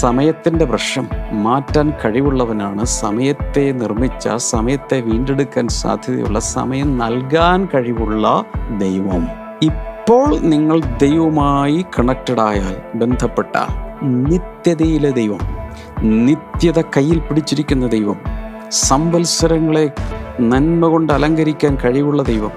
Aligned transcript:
സമയത്തിന്റെ 0.00 0.64
പ്രശ്നം. 0.64 1.06
മാറ്റാൻ 1.42 1.92
കഴിവുള്ളവനാണ് 2.04 2.84
സമയത്തെ 2.84 3.64
നിർമ്മിച്ച 3.72 4.28
സമയത്തെ 4.36 5.00
വീണ്ടെടുക്കാൻ 5.00 5.68
സാധ്യതയുള്ള 5.68 6.38
സമയം 6.38 6.98
നൽകാൻ 6.98 7.68
കഴിവുള്ള 7.74 8.44
ദൈവം. 8.78 9.22
ഇപ്പോൾ 9.62 10.28
നിങ്ങൾ 10.38 10.78
ദൈവമായി 10.80 11.84
കണക്റ്റഡ് 11.98 12.40
ആയാൽ 12.40 12.76
ബന്ധപ്പെട്ട 12.94 13.54
നിത്യതയിലെ 14.02 15.10
ദൈവം 15.10 15.42
നിത്യത 16.26 16.80
കയ്യിൽ 16.96 17.18
പിടിച്ചിരിക്കുന്ന 17.20 17.86
ദൈവം 17.86 18.18
സംവത്സരങ്ങളെ 18.70 19.86
നന്മ 20.40 20.88
കൊണ്ട് 20.88 21.12
അലങ്കരിക്കാൻ 21.12 21.72
കഴിവുള്ള 21.84 22.22
ദൈവം 22.22 22.52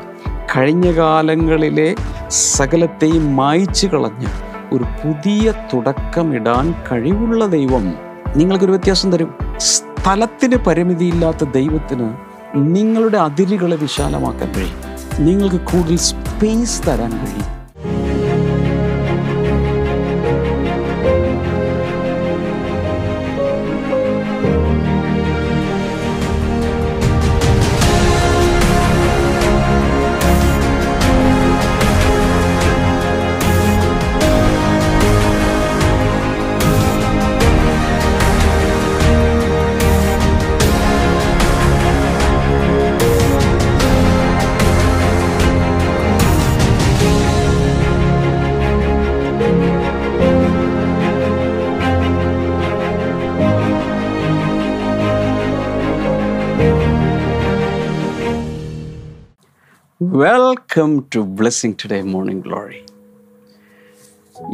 കഴിഞ്ഞ 0.55 0.87
കാലങ്ങളിലെ 0.91 1.89
സകലത്തെയും 2.29 3.35
മായ്ച്ചു 3.35 3.87
കളഞ്ഞ് 3.87 4.29
ഒരു 4.75 4.83
പുതിയ 4.83 5.53
തുടക്കമിടാൻ 5.73 6.75
കഴിവുള്ള 6.91 7.45
ദൈവം 7.45 7.93
നിങ്ങൾക്കൊരു 8.35 8.71
വ്യത്യാസം 8.71 9.11
തരും. 9.11 9.33
സ്ഥലത്തിന് 9.57 10.55
പരിമിതിയില്ലാത്ത 10.55 11.43
ദൈവത്തിന് 11.43 12.09
നിങ്ങളുടെ 12.55 13.17
അതിരുകളെ 13.17 13.75
വിശാലമാക്കാൻ 13.75 14.51
കഴിയും. 14.51 14.77
നിങ്ങൾക്ക് 15.25 15.55
കൂടുതൽ 15.55 15.97
സ്പേസ് 15.97 16.87
തരാൻ 16.87 17.11
കഴിയും. 17.11 17.54
Welcome 60.75 61.05
to 61.15 61.19
Blessing 61.19 61.73
Today 61.73 62.01
Morning 62.01 62.43
Glory 62.43 62.85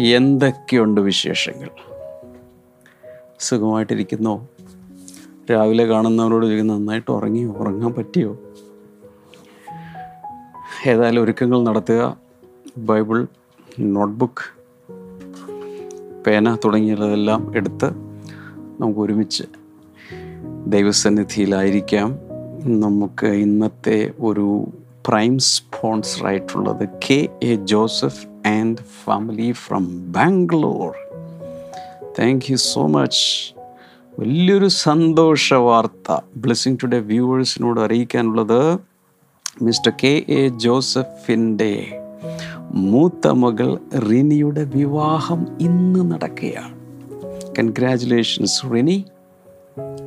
എന്തൊക്കെയുണ്ട് 0.01 1.01
വിശേഷങ്ങൾ? 1.01 1.69
സുഖമായിട്ടിരിക്കുന്നോ? 3.39 4.47
രാവിലെ 5.51 5.85
കാണുന്നവരോട് 5.85 6.45
ചോദിക്കും 6.45 6.67
നന്നായിട്ട് 6.67 7.11
ഉറങ്ങി 7.11 7.43
ഉറങ്ങാൻ 7.43 7.93
പറ്റിയോ? 7.93 8.37
ഏതായാലും 10.87 11.23
ഒരുക്കങ്ങൾ 11.23 11.63
നടത്തുക. 11.63 12.17
ബൈബിൾ 12.77 13.27
നോട്ട്ബുക്ക് 13.79 14.45
പേന 16.27 16.55
തുടങ്ങിയതെല്ലാം 16.55 17.51
എടുത്ത് 17.55 17.91
നമുക്ക് 18.79 18.99
ഒരുമിച്ച് 18.99 19.43
ദൈവസന്നിധിയിലായിരിക്കാം. 20.67 22.17
നമുക്ക് 22.79 23.27
ഇന്നത്തെ 23.27 24.11
ഒരു 24.19 24.67
പ്രൈം 25.07 25.37
സ്പോൺസർ 25.37 26.27
ആയിട്ടുള്ളത് 26.27 26.89
K 27.09 27.27
A 27.43 27.55
Joseph 27.55 28.47
and 28.47 28.77
family 29.05 29.51
from 29.51 30.11
Bangalore. 30.11 30.91
Thank 32.19 32.45
you 32.49 32.55
so 32.55 32.87
much 32.87 33.53
വലിയൊരു 34.19 34.67
സന്തോഷ 34.67 35.53
വാർത്ത. 35.53 36.19
ബ്ലെസ്സിങ് 36.35 36.77
ടുഡേ 36.83 36.99
വ്യൂവേഴ്സിനോട് 36.99 37.79
അറിയിക്കാനുള്ളത് 37.79 38.79
മിസ്റ്റർ 39.61 39.93
കെ 40.03 40.23
എ 40.29 40.47
ജോസഫിന്റെ 40.47 41.87
മൂത്ത 42.71 43.27
മകൾ 43.27 43.77
റിനിയുടെ 44.09 44.63
വിവാഹം 44.63 45.45
ഇന്ന് 45.61 46.11
നടക്കുകയാണ്. 46.11 46.81
കൺഗ്രാറ്റുലേഷൻസ് 47.59 48.63
റിനി. 48.73 49.05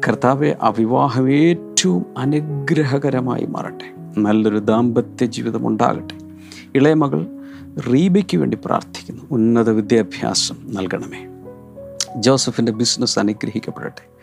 കർത്താവെ 0.08 0.56
ആ 0.62 0.68
വിവാഹം 0.68 1.30
ഏറ്റവും 1.30 2.06
അനുഗ്രഹകരമായി 2.18 3.46
മാറട്ടെ. 3.46 4.03
നല്ലൊരു 4.18 4.58
ദാമ്പത്യ 4.58 5.26
ജീവിതം 5.26 5.68
ഉണ്ടാകട്ടെ. 5.68 6.14
ഇളയ 6.74 6.94
മകൾ 6.94 7.26
റീബയ്ക്ക് 7.92 8.36
വേണ്ടി 8.36 8.58
പ്രാർത്ഥിക്കുന്നു. 8.64 9.22
ഉന്നത 9.30 9.70
വിദ്യാഭ്യാസം 9.70 10.56
നൽകണമേ. 10.74 11.26
ജോസഫിന്റെ 12.16 12.72
ബിസിനസ് 12.72 13.18
അനുഗ്രഹിക്കപ്പെടട്ടെ. 13.18 14.14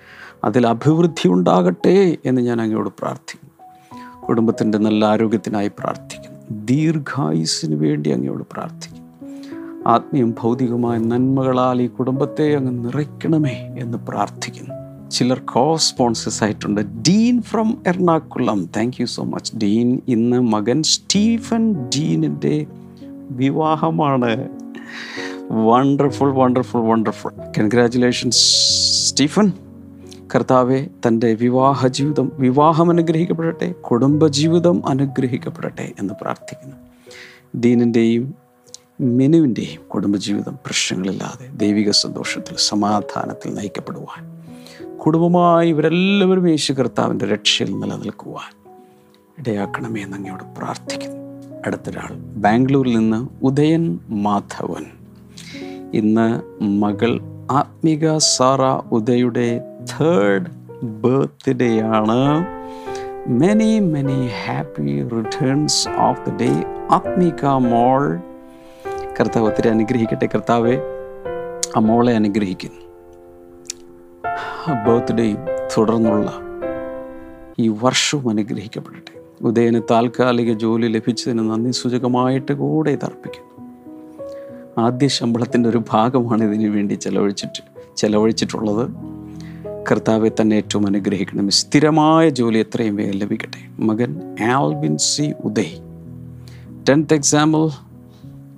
അതിൽ 0.43 0.67
അഭിവൃദ്ധി 0.67 1.27
ഉണ്ടാകട്ടെ 1.27 2.17
എന്ന് 2.25 2.41
ഞാൻ 2.41 2.61
അങ്ങയോട് 2.61 2.89
പ്രാർത്ഥിക്കുന്നു. 2.89 3.51
കുടുംബത്തിന്റെ 4.27 4.77
നല്ല 4.77 5.05
ആരോഗ്യത്തിനായി 5.05 5.67
പ്രാർത്ഥിക്കുന്നു. 5.67 6.65
ദീർഘായുസിന് 6.65 7.75
വേണ്ടി 7.75 8.09
അങ്ങയോട് 8.09 8.43
പ്രാർത്ഥിക്കുന്നു. 8.51 9.01
ആത്മീയം 9.87 10.35
ഭൗതികമായ 10.39 10.97
നന്മകളാൽ 10.97 11.81
ഈ 11.81 11.87
കുടുംബത്തെ 11.87 12.55
അങ്ങ് 12.55 12.85
നിറയ്ക്കണമേ 12.85 13.75
എന്ന് 13.79 13.97
പ്രാർത്ഥിക്കുന്നു. 13.97 14.80
ചിലർ 15.11 15.39
കോ 15.39 15.77
സ്പോൺസേഴ്സ് 15.77 16.43
ആയിട്ടുണ്ട്. 16.43 16.81
Dean 16.81 17.41
from 17.41 17.77
Ernakulam. 17.87 18.69
Thank 18.77 18.95
you 18.99 19.05
so 19.05 19.23
much 19.23 19.55
Dean. 19.55 20.01
ഇന്ന് 20.07 20.39
മകൻ 20.39 20.83
സ്റ്റീഫൻ 20.83 21.73
ഡീനിന്റെ 21.73 22.65
വിവാഹമാണ്. 23.31 24.49
Wonderful 25.51 26.33
wonderful 26.33 26.79
wonderful 26.79 27.31
congratulations 27.57 28.37
Stephen. 29.09 29.51
കർത്താവെ 30.35 30.87
തന്റെ 31.07 31.33
വിവാഹ 31.33 31.87
ജീവിതം 31.87 32.31
വിവാഹം 32.35 32.89
അനുഗ്രഹിക്കപ്പെടട്ടെ 32.89 33.71
കുടുംബജീവിതം 33.71 34.89
അനുഗ്രഹിക്കപ്പെടട്ടെ 34.89 35.93
എന്ന് 35.99 36.13
പ്രാർത്ഥിക്കുന്നു. 36.21 36.75
ദീനിന്റെയും 37.55 38.35
മെനുവിന്റെയും 39.01 39.81
കുടുംബജീവിതം 39.87 40.59
പ്രശ്നങ്ങളില്ലാതെ 40.65 41.47
ദൈവിക 41.47 41.91
സന്തോഷത്തിൽ 41.91 42.55
സമാധാനത്തിൽ 42.57 43.53
നയിക്കപ്പെടുവാൻ. 43.53 44.40
കുടുംബമായി 45.05 45.69
ഇവരെല്ലാവരും 45.69 46.49
യേശു 46.49 46.73
കർത്താവിന്റെ 46.73 47.25
രക്ഷയിൽ 47.25 47.79
നിലനിൽക്കുവാൻ 47.79 48.69
ഇടയാക്കണമേ 49.39 50.01
എന്ന് 50.01 50.17
അങ്ങയോട് 50.17 50.43
പ്രാർത്ഥിക്കുന്നു. 50.57 51.17
അടുത്തൊരാൾ 51.65 52.13
ബാംഗ്ലൂരിൽ 52.13 52.97
നിന്ന് 52.97 53.45
ഉദയൻ 53.45 53.99
മാധവൻ. 54.09 54.85
ഇന്ന് 55.93 56.41
മകൾ 56.63 57.19
ആത്മിക 57.51 58.17
സാറ 58.17 58.61
ഉദയുടെ 58.91 59.61
തേർഡ് 60.01 60.45
ബർത്ത്ഡേ 60.85 61.81
ആണ്. 61.81 62.45
Many 63.27 63.79
many 63.79 64.29
happy 64.45 65.07
returns 65.07 65.89
of 65.89 66.29
the 66.29 66.33
day 66.33 66.63
Athmika 66.91 67.45
മോൾ 67.45 68.19
കർത്താവ് 69.19 69.47
ഒത്തിരി 69.47 69.67
അനുഗ്രഹിക്കട്ടെ 69.67 70.25
കർത്താവെ. 70.25 70.81
ആ 71.77 71.79
മോളെ 71.79 72.13
അനുഗ്രഹിക്കുന്നു. 72.13 72.80
ബർത്ത്ഡേയും 74.69 75.37
തുടർന്നുള്ള 75.77 76.33
ഈ 77.59 77.67
വർഷവും 77.67 78.29
അനുഗ്രഹിക്കപ്പെടട്ടെ. 78.29 79.45
ഉദയന് 79.45 79.81
താൽക്കാലിക 79.91 80.53
ജോലി 80.53 80.87
ലഭിച്ചതിന് 80.87 81.39
നന്ദി. 81.39 81.71
സൂചകമായിട്ട് 81.71 82.51
കൂടെ 82.51 82.95
തർപ്പിക്കുന്നു 82.95 83.51
ആദ്യ 84.77 85.07
ശമ്പളത്തിന്റെ 85.07 85.69
ഒരു 85.69 85.83
ഭാഗമാണ് 85.91 86.43
ഇതിനു 86.43 86.69
വേണ്ടി 86.69 86.93
ചെലവഴിച്ചിട്ട് 86.93 87.61
ചെലവഴിച്ചിട്ടുള്ളത്. 87.95 88.89
കർത്താവെ 89.91 90.31
തന്നെ 90.41 90.55
ഏറ്റവും 90.55 90.87
അനുഗ്രഹിക്കണം 90.87 91.49
സ്ഥിരമായ 91.49 92.29
ജോലി 92.29 92.59
എത്രയും 92.59 92.95
വേഗം 92.95 93.11
ലഭിക്കട്ടെ. 93.11 93.81
മകൻ 93.81 94.35
Albin 94.43 94.97
C 94.97 95.33
Uday. 95.43 95.79
Tenth 96.89 97.13
example 97.13 97.69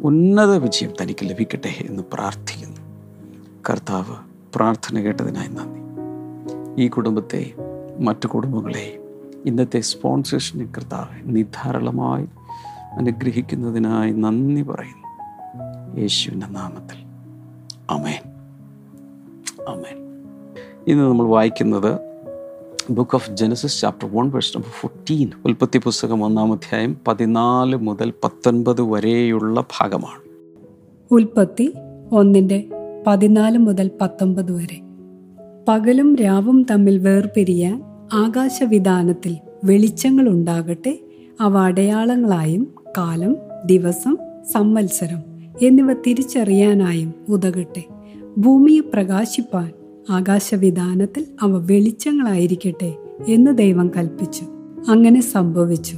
ഉന്നത 0.04 0.56
വിജയം 0.56 0.94
തനിക്ക് 1.02 1.30
ലഭിക്കട്ടെ 1.30 1.86
എന്ന് 1.90 2.04
പ്രാർത്ഥിക്കുന്നു. 2.14 2.78
കർത്താവ് 3.70 4.16
പ്രാർത്ഥന 4.56 5.00
കേട്ടതിനായി 5.00 5.48
നന്ദി. 5.48 5.83
ഈ 6.78 6.88
കുടുംബത്തെ 6.88 7.54
മറ്റു 8.00 8.28
കുടുംബങ്ങളെ 8.28 9.00
ഇന്നത്തെ 9.46 9.80
സ്പോൺസേഷനെ 9.80 10.66
കർത്താവ് 10.66 11.22
നിധാരളമായി 11.26 12.26
അനുഗ്രഹിക്കുന്നതിനായി 12.92 14.12
നന്ദി 14.12 14.62
പറയുന്നു. 14.62 15.08
യേശുവിന്റെ 16.00 16.48
നാമത്തിൽ. 16.48 16.98
അമേൻ 17.90 18.30
അമേൻ 19.68 19.98
ഇന്ന് 20.88 21.04
നമ്മൾ 21.04 21.26
വായിക്കുന്നത് 21.26 22.00
book 22.90 23.16
of 23.16 23.32
Genesis 23.32 23.82
chapter 23.82 24.18
one 24.18 24.30
verse 24.30 24.58
number 24.58 24.70
fourteen 24.80 25.30
ഉൽപ്പത്തി 25.46 25.78
പുസ്തകം 25.78 26.24
ഒന്നാം 26.24 26.54
അധ്യായം 26.54 26.98
പതിനാല് 27.08 27.76
മുതൽ 27.76 28.14
പത്തൊൻപത് 28.24 28.82
വരെയുള്ള 28.82 29.62
ഭാഗമാണ്. 29.62 30.22
ഉൽപ്പത്തി 31.12 31.74
ഒന്നിന്റെ 32.12 32.70
പതിനാല് 33.08 33.58
മുതൽ 33.58 33.92
പത്തൊമ്പത് 34.02 34.52
വരെ. 34.52 34.93
പകലും 35.68 36.16
രാവും 36.16 36.66
തമ്മിൽ 36.72 36.98
വേർപിരിയാൻ 36.98 37.84
ആകാശവിധാനത്തിൽ 38.14 39.38
വെളിച്ചങ്ങൾ 39.64 40.30
ഉണ്ടാകട്ടെ 40.30 41.00
അവ 41.42 41.58
അടയാളങ്ങളായും 41.58 42.68
കാലം 42.98 43.36
ദിവസം 43.66 44.18
സംവത്സരം 44.52 45.22
എന്നിവ 45.62 45.94
തിരിച്ചറിയാനായും 45.94 47.14
ഉതകട്ടെ. 47.30 47.84
ഭൂമിയെ 48.38 48.80
പ്രകാശിപ്പാൻ 48.80 49.72
ആകാശവിധാനത്തിൽ 50.10 51.26
അവ 51.42 51.66
വെളിച്ചങ്ങളായിരിക്കട്ടെ 51.66 52.94
എന്ന് 53.28 53.58
ദൈവം 53.58 53.92
കൽപ്പിച്ചു. 53.98 54.46
അങ്ങനെ 54.88 55.22
സംഭവിച്ചു. 55.22 55.98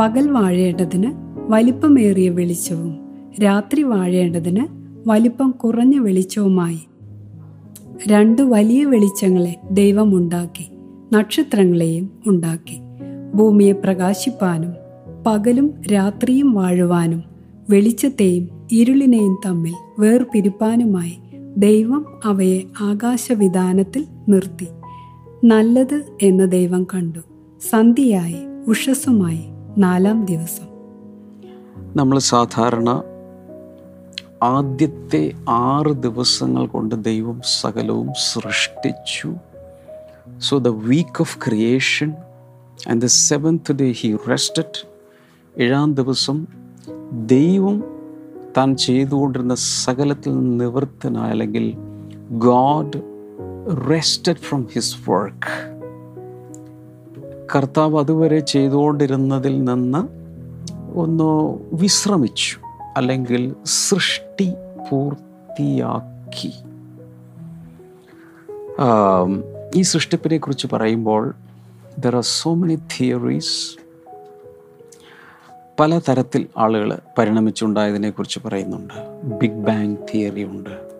പകൽ 0.00 0.30
വാഴേണ്ടതിന് 0.30 1.12
വലിപ്പമേറിയ 1.52 2.28
വെളിച്ചവും 2.28 2.98
രാത്രി 3.44 3.82
വാഴേണ്ടതിന് 3.82 4.66
വലിപ്പം 5.08 5.50
കുറഞ്ഞ 5.50 5.98
വെളിച്ചവുമായി 5.98 6.80
രണ്ട് 8.06 8.42
വലിയ 8.42 8.84
വെളിച്ചങ്ങളെ 8.84 9.56
ദൈവമുണ്ടാക്കി 9.70 10.70
നക്ഷത്രങ്ങളെയും 11.12 12.10
ഉണ്ടാക്കി. 12.26 12.80
ഭൂമിയെ 13.34 13.72
പ്രകാശിപ്പാനും 13.72 14.74
പകലും 15.26 15.70
രാത്രിയും 15.92 16.52
വാഴുവാനും 16.52 17.22
വെളിച്ചത്തെയും 17.70 18.48
ഇരുളിനെയും 18.72 19.38
തമ്മിൽ 19.46 19.72
വേർപിരിപ്പാനുമായി 19.98 21.18
ദൈവം 21.56 22.06
അവയെ 22.24 22.60
ആകാശവിധാനത്തിൽ 22.80 24.04
നിർത്തി. 24.28 24.68
നല്ലത് 25.44 26.02
എന്ന് 26.22 26.50
ദൈവം 26.50 26.84
കണ്ടു. 26.84 27.18
സന്ധ്യയായി 27.70 28.36
ഉഷസ്സുമായി 28.68 29.42
നാലാം 29.78 30.24
ദിവസം. 30.24 30.74
നമ്മൾ 31.96 32.18
സാധാരണ 32.18 33.02
ആദ്യത്തെ 34.44 35.32
ആറ് 35.48 35.92
ദിവസങ്ങൾ 36.02 36.66
കൊണ്ട് 36.66 36.94
ദൈവം 37.04 37.40
സകലവും 37.44 38.08
സൃഷ്ടിച്ചു. 38.32 39.34
So 40.38 40.58
the 40.58 40.68
week 40.68 41.20
of 41.20 41.38
creation 41.46 42.12
and 42.90 43.02
the 43.02 43.04
seventh 43.06 43.72
day 43.72 43.92
he 43.92 44.16
rested 44.30 44.86
ഏഴാം 45.62 45.94
ദിവസം 45.94 46.46
ദൈവം 47.26 47.84
താൻ 48.56 48.76
ചെയ്തുകൊണ്ടിരുന്ന 48.76 49.54
സകലത്തിൽ 49.54 50.38
നിന്ന് 50.38 50.64
നിവൃത്തനായ 50.64 51.30
അല്ലെങ്കിൽ 51.30 51.74
God 52.30 52.98
rested 53.90 54.36
from 54.36 54.68
his 54.74 55.10
work 55.10 55.52
കർത്താവ് 57.54 57.98
അതുവരെ 57.98 58.40
ചെയ്തുകൊണ്ടിരുന്നതിൽ 58.40 59.64
നിന്ന് 59.64 60.02
ഒന്ന് 60.98 61.58
വിശ്രമിച്ചു. 61.72 62.63
അല്ലെങ്കിൽ 62.96 63.54
സൃഷ്ടി 63.64 64.52
പൂർത്തിയാക്കി. 64.90 66.52
ഈ 69.74 69.82
സൃഷ്ടിപ്പിനെ 69.82 70.38
കുറിച്ച് 70.38 70.66
പറയുമ്പോൾ 70.72 71.34
there 71.98 72.16
are 72.16 72.22
so 72.22 72.54
many 72.54 72.74
theories 72.74 73.76
പലതരത്തിൽ 75.80 76.46
ആളുകൾ 76.58 76.98
പരിണമിച്ചുണ്ടായതിനെ 77.18 78.10
കുറിച്ച് 78.10 78.40
പറയുന്നുണ്ട്. 78.44 78.94
ബിഗ് 79.24 79.64
ബാങ് 79.66 79.96
തിയറി 79.96 80.44
ഉണ്ട്. 80.44 80.94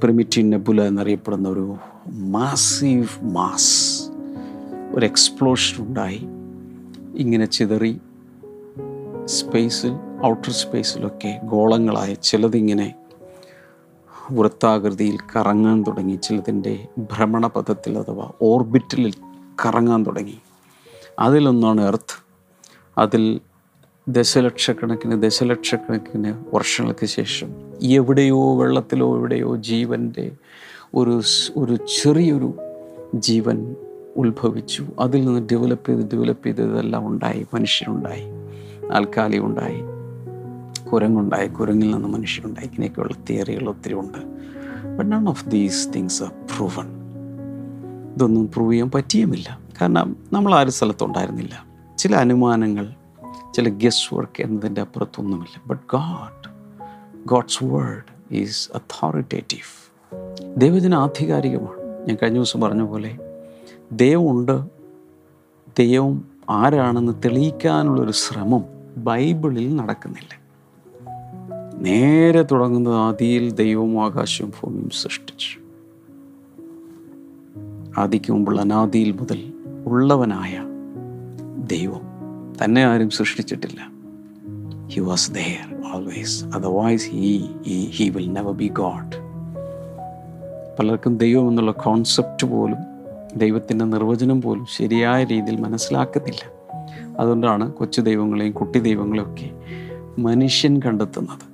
പ്രിമിറ്റീവ് 0.00 0.52
നെബുല 0.52 0.82
എന്നറിയപ്പെടുന്ന 0.82 1.48
ഒരു 1.48 1.76
മാസീവ് 2.08 3.08
മാസ് 3.22 4.02
ഒരു 4.94 5.06
എക്സ്പ്ലോഷൻ 5.06 5.86
ഉണ്ടായി. 5.86 6.20
ഇങ്ങനെ 7.16 7.46
ചിതറി 7.46 8.00
സ്പേസിൽ 9.24 9.92
ഔട്ടർ 10.24 10.50
സ്പേസിലൊക്കെ 10.50 11.40
ഗോളങ്ങളായി 11.44 12.16
ചിലതിങ്ങനെ 12.22 12.94
വൃത്താകൃതിയിൽ 14.32 15.18
കറങ്ങാൻ 15.36 15.82
തുടങ്ങി 15.82 16.16
ചിലതിന്റെ 16.16 16.88
ഭ്രമണപഥത്തിൽ 16.98 17.98
അഥവാ 17.98 18.30
ഓർബിറ്റലിൽ 18.42 19.12
കറങ്ങാൻ 19.66 20.02
തുടങ്ങി. 20.06 20.38
അതിലൊന്നാണ് 21.18 21.80
എർത്ത്. 21.80 22.24
അതിൽ 22.98 23.40
ദശലക്ഷക്കണക്കിന് 24.08 25.22
ദശലക്ഷക്കണക്കിന് 25.22 26.34
വർഷങ്ങൾക്ക് 26.54 27.06
ശേഷം 27.06 27.48
എവിടെയോ 27.82 28.58
വെള്ളത്തിലോ 28.58 29.16
എവിടെയോ 29.16 29.56
ജീവന്റെ 29.56 30.30
ഒരു 30.94 31.20
ഒരു 31.56 31.76
ചെറിയൊരു 31.76 32.54
ജീവൻ 33.14 33.76
ഉത്ഭവിച്ചു. 34.16 34.86
അതിൽ 34.98 35.24
നിന്ന് 35.24 35.48
ഡെവലപ്പ് 35.52 35.90
ചെയ്ത് 35.90 36.12
ഡെവലപ്പ് 36.12 36.46
ചെയ്ത് 36.46 36.72
ഇതെല്ലാം 36.72 37.06
ഉണ്ടായി 37.06 37.46
മനുഷ്യരുണ്ടായി 37.54 38.24
ആൽക്കാലി 38.92 39.38
ഉണ്ടായി 39.38 39.91
കുരങ്ങുണ്ടായി 40.92 41.48
കുരങ്ങിൽ 41.48 41.94
നിന്ന് 41.94 42.08
മനുഷ്യരുണ്ടായി. 42.08 42.66
ഇങ്ങനെയൊക്കെയുള്ള 42.66 43.14
തിയറികൾ 43.30 43.68
ഒത്തിരി 43.68 43.94
ഉണ്ട്. 43.94 44.18
But 44.98 45.12
none 45.12 45.28
of 45.28 45.48
these 45.48 45.88
things 45.96 46.22
are 46.22 46.30
proven 46.30 47.02
ഇതൊന്നും 48.14 48.50
പ്രൂവ് 48.54 48.72
ചെയ്യാൻ 48.72 48.90
പറ്റിയുമില്ല. 48.90 49.60
കാരണം 49.82 50.16
നമ്മൾ 50.32 50.54
ആരും 50.54 50.72
സ്ഥലത്തുണ്ടായിരുന്നില്ല. 50.72 51.66
ചില 51.98 52.16
അനുമാനങ്ങൾ 52.16 52.94
ചില 53.54 53.68
ഗസ് 53.68 54.14
വർക്ക് 54.14 54.42
എന്നതിന്റെ 54.42 54.80
അപ്പുറത്തൊന്നുമില്ല. 54.80 55.62
But 55.66 55.82
God 55.92 56.52
God's 57.28 57.64
word 57.64 58.34
is 58.34 58.70
authoritative 58.74 59.82
ദൈവജന 60.56 60.94
ആധികാരികമാണ്. 60.94 62.06
ഞാൻ 62.08 62.16
കഴിഞ്ഞ 62.22 62.36
ദിവസം 62.36 62.60
പറഞ്ഞ 62.60 62.82
പോലെ 62.82 63.18
ദൈവമുണ്ട് 63.92 64.62
ദൈവം 65.78 66.24
ആരാണെന്ന് 66.50 67.12
തെളിയിക്കാനുള്ളൊരു 67.24 68.12
ശ്രമം 68.12 68.62
ബൈബിളിൽ 68.96 69.76
നടക്കുന്നില്ല. 69.76 70.41
നേരെ 71.74 72.42
തുടങ്ങുന്നത് 72.42 72.94
ആദിയിൽ 72.94 73.50
ദൈവവും 73.50 74.04
ആകാശവും 74.04 74.52
ഭൂമിയും 74.62 74.90
സൃഷ്ടിച്ചു. 74.90 75.62
ആദിക്ക് 78.00 78.32
മുമ്പുള്ള 78.32 78.60
അനാദിയിൽ 78.60 79.12
മുതൽ 79.12 79.52
ഉള്ളവനായ 79.86 80.62
ദൈവം 81.58 82.00
തന്നെ 82.64 82.84
ആരും 82.84 83.10
സൃഷ്ടിച്ചിട്ടില്ല. 83.10 83.92
He 84.86 85.00
was 85.00 85.32
there 85.32 85.94
always 85.94 86.44
otherwise 86.44 87.10
he 87.10 87.38
he 87.66 88.08
will 88.08 88.32
never 88.32 88.52
be 88.52 88.68
God 88.68 89.32
പലർക്കും 90.78 91.18
ദൈവം 91.18 91.48
എന്നുള്ള 91.48 91.70
കോൺസെപ്റ്റ് 91.70 92.46
പോലും 92.46 92.78
ദൈവത്തിന്റെ 93.36 93.84
നിർവചനം 93.84 94.42
പോലും 94.42 94.66
ശരിയായ 94.76 95.24
രീതിയിൽ 95.24 95.60
മനസ്സിലാക്കത്തില്ല. 95.60 96.52
അതുകൊണ്ടാണ് 97.18 97.72
കൊച്ചു 97.72 98.00
ദൈവങ്ങളെയും 98.00 98.52
കുട്ടി 98.52 98.78
ദൈവങ്ങളെയും 98.78 99.32
ഒക്കെ 99.32 99.50
മനുഷ്യൻ 100.18 100.80
കണ്ടെത്തുന്നത്. 100.86 101.51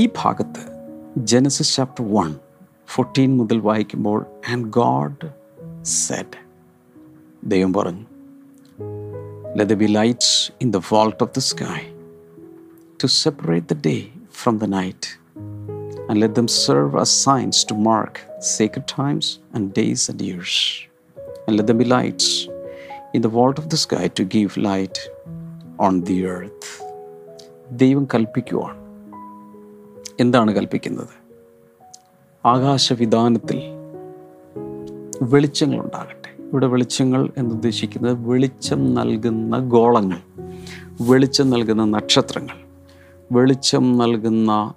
ഈ 0.00 0.02
ഭാഗത്ത് 0.16 0.64
ജനസിസ് 1.32 1.74
ചാപ്റ്റർ 1.76 2.04
വൺ 2.16 2.32
ഫോർട്ടീൻ 2.88 3.30
മുതൽ 3.36 3.60
വായിക്കുമ്പോൾ 3.60 4.18
ആൻഡ് 4.52 4.68
ഗോഡ് 4.80 5.30
സെഡ് 6.00 6.38
ദൈവം 7.54 7.72
പറഞ്ഞു 7.72 8.04
Let 9.58 9.68
there 9.68 9.76
be 9.76 9.88
lights 9.88 10.50
in 10.60 10.70
the 10.70 10.80
vault 10.80 11.22
of 11.22 11.32
the 11.32 11.40
sky 11.40 11.78
to 12.98 13.08
separate 13.08 13.68
the 13.68 13.74
day 13.74 14.12
from 14.30 14.58
the 14.58 14.66
night, 14.66 15.16
and 16.08 16.20
let 16.20 16.34
them 16.34 16.46
serve 16.46 16.94
as 16.94 17.10
signs 17.10 17.64
to 17.64 17.74
mark 17.74 18.20
sacred 18.40 18.86
times 18.86 19.38
and 19.54 19.72
days 19.72 20.10
and 20.10 20.20
years. 20.20 20.54
And 21.46 21.56
let 21.56 21.66
them 21.66 21.78
be 21.78 21.84
lights 21.86 22.28
in 23.14 23.22
the 23.22 23.28
vault 23.28 23.58
of 23.58 23.70
the 23.70 23.76
sky 23.76 24.08
to 24.08 24.24
give 24.26 24.58
light 24.58 24.98
on 25.78 26.04
the 26.10 26.18
earth. 26.26 26.66
ദൈവം 27.82 28.04
കൽപ്പിക്കുവാണ് 28.14 28.79
എന്താണ് 30.21 30.51
കൽപ്പിക്കുന്നത്? 30.51 31.07
ആകാശവിധാനത്തിൽ 32.45 33.61
വെളിച്ചങ്ങൾ 35.21 35.79
ഉണ്ടാകട്ടെ 35.79 36.41
ഇവിടെ 36.43 36.67
വെളിച്ചങ്ങൾ 36.67 37.29
എന്നുദ്ദേശിക്കുന്നത് 37.37 38.29
വെളിച്ചം 38.29 38.93
നൽകുന്ന 38.93 39.57
ഗോളങ്ങൾ 39.57 40.17
വെളിച്ചം 41.01 41.49
നൽകുന്ന 41.49 41.85
നക്ഷത്രങ്ങൾ 41.85 42.55
വെളിച്ചം 43.31 43.97
നൽകുന്ന 43.97 44.73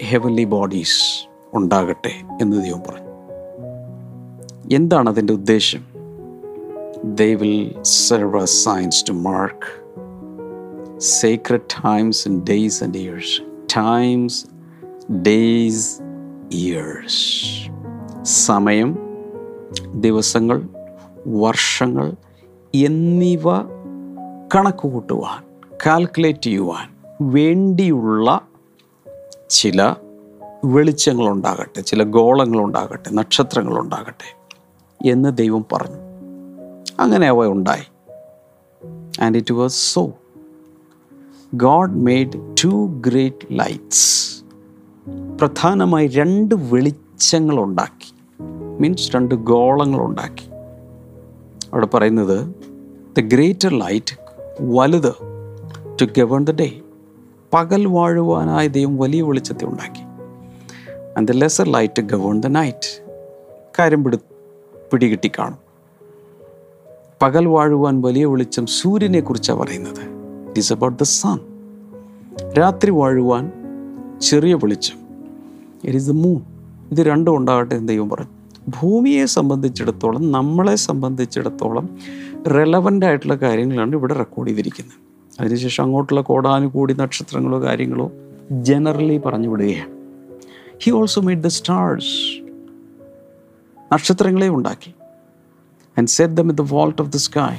ഹെവൻലി 0.00 0.44
ബോഡീസ് 0.44 1.28
ഉണ്ടാകട്ടെ 1.54 2.12
എന്ന് 2.40 2.62
ദൈവം 2.62 2.82
പറഞ്ഞു. 2.88 3.08
എന്താണ് 4.76 5.10
അതിന്റെ 5.10 5.32
ഉദ്ദേശം? 5.32 5.86
They 7.04 7.34
will 7.34 7.82
serve 7.82 8.46
science 8.46 9.04
to 9.08 9.12
mark 9.12 9.80
sacred 11.24 11.60
times 11.60 12.14
and 12.26 12.50
days 12.50 12.84
and 12.84 12.96
years. 12.96 13.49
Times, 13.78 14.50
days, 15.12 16.04
years. 16.54 17.12
സമയം 18.22 18.98
ദിവസങ്ങൾ 19.94 20.68
വർഷങ്ങൾ 21.26 22.12
എന്നിവ 22.74 23.42
കണക്ക് 24.54 24.78
കൂട്ടുവാൻ 24.78 25.44
കാൽക്കുലേറ്റ് 25.86 26.40
ചെയ്യുവാൻ 26.40 26.94
വേണ്ടിയുള്ള 27.20 28.40
ചില 29.50 29.94
വെളിച്ചങ്ങളുണ്ടാകട്ടെ 30.64 31.80
ചില 31.80 32.02
ഗോളങ്ങളുണ്ടാകട്ടെ 32.02 33.10
നക്ഷത്രങ്ങളുണ്ടാകട്ടെ 33.10 34.38
എന്ന് 35.08 35.36
ദൈവം 35.36 35.64
പറഞ്ഞു. 35.72 35.96
അങ്ങനെ 37.00 37.28
അവ 37.28 37.46
ഉണ്ടായി. 37.46 37.84
And 39.22 39.36
it 39.36 39.54
was 39.54 39.94
so 39.94 40.12
God 41.54 41.94
made 41.94 42.56
two 42.64 43.02
great 43.06 43.46
lights 43.50 44.42
പ്രധാനമായി 45.40 46.08
രണ്ട് 46.08 46.54
വെളിച്ചങ്ങളുണ്ടാക്കി. 46.54 48.14
മീൻസ് 48.80 49.16
രണ്ട് 49.16 49.34
ഗോളങ്ങളുണ്ടാക്കി. 49.34 50.50
അവിടെ 51.72 51.86
പറയുന്നത് 51.86 52.54
ദ 53.16 53.20
ഗ്രേറ്റർ 53.20 53.78
ലൈറ്റ് 53.78 54.16
വലുത് 54.60 55.12
ടു 56.02 56.04
ഗവൺ 56.18 56.44
ദ 56.44 56.50
ഡേ 56.50 56.80
പകൽ 57.54 57.86
വാഴുവാനായ 57.86 58.66
ദൈവം 58.68 58.96
വലിയ 58.96 59.22
വെളിച്ചത്തെ 59.22 59.64
ഉണ്ടാക്കി. 59.64 60.02
And 61.18 61.28
the 61.28 61.30
lesser 61.30 61.68
light 61.72 62.02
govern 62.02 62.40
the 62.40 62.46
night 62.46 63.04
കാര്യം 63.78 64.04
പിടി 64.04 64.18
പിടികിട്ടി 64.92 65.30
കാണും 65.38 65.58
പകൽ 67.22 67.46
വാഴുവാൻ 67.46 68.00
വലിയ 68.00 68.24
വെളിച്ചം 68.24 68.66
സൂര്യനെക്കുറിച്ചാണ് 68.66 69.58
പറയുന്നത്. 69.58 70.19
It 70.50 70.60
is 70.60 70.72
about 70.72 70.98
the 70.98 71.02
sun 71.02 71.38
രാത്രി 72.58 72.90
വാഴുവാൻ 72.90 73.52
ചെറിയ 74.20 74.54
വെളിച്ചം. 74.54 74.96
ഇറ്റ് 75.84 75.96
ഈസ് 75.96 76.08
ദ 76.08 76.12
മൂൺ 76.12 76.40
ഇത് 76.92 77.02
രണ്ടും 77.02 77.36
ഉണ്ടാകട്ടെ 77.36 77.74
എന്ന് 77.74 77.88
ദൈവം 77.88 78.10
പറഞ്ഞു. 78.10 78.30
ഭൂമിയെ 78.68 79.24
സംബന്ധിച്ചിടത്തോളം 79.24 80.32
നമ്മളെ 80.32 80.76
സംബന്ധിച്ചിടത്തോളം 80.76 81.88
റെലവന്റ് 82.50 83.06
ആയിട്ടുള്ള 83.06 83.34
കാര്യങ്ങളാണ് 83.34 83.92
ഇവിടെ 83.92 84.14
റെക്കോർഡ് 84.14 84.48
ചെയ്തിരിക്കുന്നത്. 84.48 84.94
അതിനുശേഷം 85.40 85.84
അങ്ങോട്ടുള്ള 85.84 86.20
കോടാനുകൂടി 86.20 86.94
നക്ഷത്രങ്ങളോ 86.94 87.62
കാര്യങ്ങളോ 87.62 88.12
ജനറലി 88.50 89.18
പറഞ്ഞു 89.18 89.48
വിടുകയാണ്. 89.48 89.90
He 90.82 90.90
also 90.90 91.20
made 91.20 91.42
the 91.42 91.46
stars 91.46 92.42
നക്ഷത്രങ്ങളെ 93.92 94.48
ഉണ്ടാക്കി. 94.48 94.94
And 95.98 96.08
set 96.08 96.34
them 96.34 96.48
in 96.48 96.56
the 96.56 96.60
vault 96.60 97.02
of 97.02 97.12
the 97.12 97.16
sky 97.16 97.56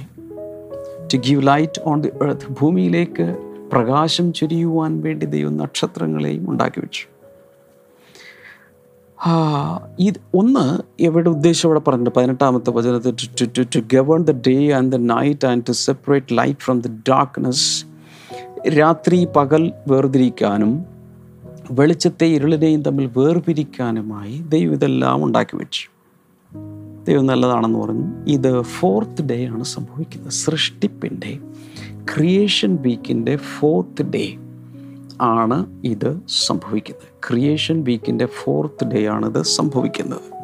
to 1.13 1.17
give 1.17 1.47
light 1.47 1.81
on 1.85 2.01
the 2.01 2.09
earth 2.23 2.51
ഭൂമിയിലേക്ക് 2.61 3.37
പ്രകാശം 3.71 4.33
ചൊരിയുവാൻ 4.33 5.01
വേണ്ടി 5.01 5.25
ദൈവം 5.25 5.57
നക്ഷത്രങ്ങളെയും 5.57 6.51
ഉണ്ടാക്കി 6.51 6.79
വെച്ചു. 6.79 7.03
ഇത് 9.99 10.19
ഒന്ന് 10.35 10.79
എവിടെ 11.03 11.29
ഉദ്ദേശം 11.29 11.69
ഇവിടെ 11.69 11.79
പറഞ്ഞിട്ടുണ്ട്? 11.79 12.19
പതിനെട്ടാമത്തെ 12.19 12.69
വചനത്തിൽ 12.69 13.15
to 13.41 13.45
to 13.57 13.61
to 13.61 13.79
govern 13.79 14.23
the 14.23 14.31
day 14.31 14.71
and 14.71 14.91
the 14.91 14.95
night 14.95 15.47
and 15.47 15.63
to 15.63 15.71
separate 15.71 16.37
light 16.37 16.59
from 16.59 16.81
the 16.81 16.87
darkness 17.09 17.85
രാത്രി 18.69 19.27
പകൽ 19.35 19.71
വേർതിരിക്കാനും 19.87 20.85
വെളിച്ചത്തെ 21.71 22.25
ഇരുളിനെയും 22.25 22.81
തമ്മിൽ 22.83 23.09
വേർപിരിക്കാനുമായി 23.17 24.45
ദൈവം 24.47 24.73
ഇതെല്ലാം 24.73 25.23
ഉണ്ടാക്കി 25.23 25.55
വെച്ചു. 25.57 25.90
ദൈവം 27.07 27.25
നല്ലതാണെന്ന് 27.25 27.79
പറഞ്ഞു. 27.79 28.05
ഇത് 28.27 28.61
ഫോർത്ത് 28.61 29.21
ഡേ 29.21 29.47
ആണ് 29.47 29.63
സംഭവിക്കുന്നത്. 29.63 30.31
സൃഷ്ടിപ്പിന്റെ 30.31 31.37
ക്രിയേഷൻ 32.15 32.77
വീക്കിന്റെ 32.81 33.35
ഫോർത്ത് 33.35 34.01
ഡേ 34.01 34.37
ആണ് 35.21 35.65
ഇത് 35.83 36.19
സംഭവിക്കുന്നത്. 36.27 37.29
ക്രിയേഷൻ 37.29 37.83
വീക്കിന്റെ 37.83 38.25
ഫോർത്ത് 38.25 38.85
ഡേ 38.85 39.07
ഇത് 39.27 39.41
സംഭവിക്കുന്നത്. 39.41 40.41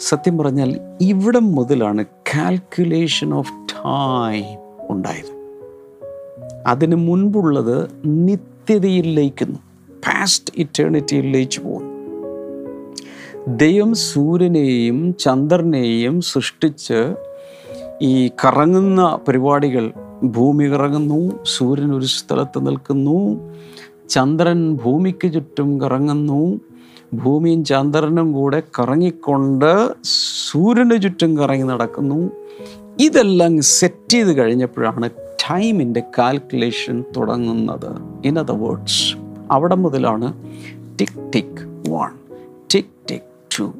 സത്യം 0.00 0.38
പറഞ്ഞാൽ 0.38 0.80
ഇവിടെ 1.00 1.38
മുതലാണ് 1.38 2.04
കാൽക്കുലേഷൻ 2.04 3.34
ഓഫ് 3.34 3.52
ടൈം 3.52 4.58
ഉണ്ടായത്. 4.90 5.34
അതിന് 6.66 6.94
മുൻപുള്ളത് 6.94 7.90
നിത്യതയിൽ 8.04 9.14
ലയിക്കുന്നു. 9.14 9.58
പാസ്റ്റ് 10.06 10.54
ഇറ്റേണിറ്റിയിൽ 10.56 11.32
ലയിച്ചു 11.32 11.60
പോകുന്നു. 11.60 11.93
ദൈവം 13.48 13.94
സൂര്യനെയും 13.94 15.14
ചന്ദ്രനെയും 15.18 16.20
സൃഷ്ടിച്ച് 16.20 17.14
ഈ 18.02 18.30
കറങ്ങുന്ന 18.44 19.18
പരിപാടികൾ 19.28 19.92
ഭൂമി 20.24 20.64
കറങ്ങുന്നു 20.64 21.44
സൂര്യൻ 21.44 21.94
ഒരു 21.94 22.04
സ്ഥലത്ത് 22.04 22.66
നിൽക്കുന്നു 22.66 23.40
ചന്ദ്രൻ 24.08 24.74
ഭൂമിക്ക് 24.74 25.32
ചുറ്റും 25.32 25.80
കറങ്ങുന്നു 25.80 26.60
ഭൂമിയും 27.14 27.64
ചന്ദ്രനും 27.64 28.32
കൂടെ 28.32 28.62
കറങ്ങിക്കൊണ്ട് 28.78 29.88
സൂര്യന് 30.50 31.02
ചുറ്റും 31.02 31.38
കറങ്ങി 31.38 31.66
നടക്കുന്നു. 31.66 32.30
ഇതെല്ലാം 33.00 33.62
സെറ്റ് 33.62 34.12
ചെയ്ത് 34.12 34.36
കഴിഞ്ഞപ്പോഴാണ് 34.36 35.10
ടൈമിന്റെ 35.10 36.02
കാൽക്കുലേഷൻ 36.18 37.04
തുടങ്ങുന്നത്. 37.16 37.90
ഇൻ 38.24 38.38
അതർ 38.38 38.58
വേർഡ്സ് 38.58 39.16
അവിടെ 39.50 39.74
മുതലാണ് 39.74 40.32
tick 40.98 41.32
tick 41.32 41.90
one 41.90 42.10
two 43.58 43.74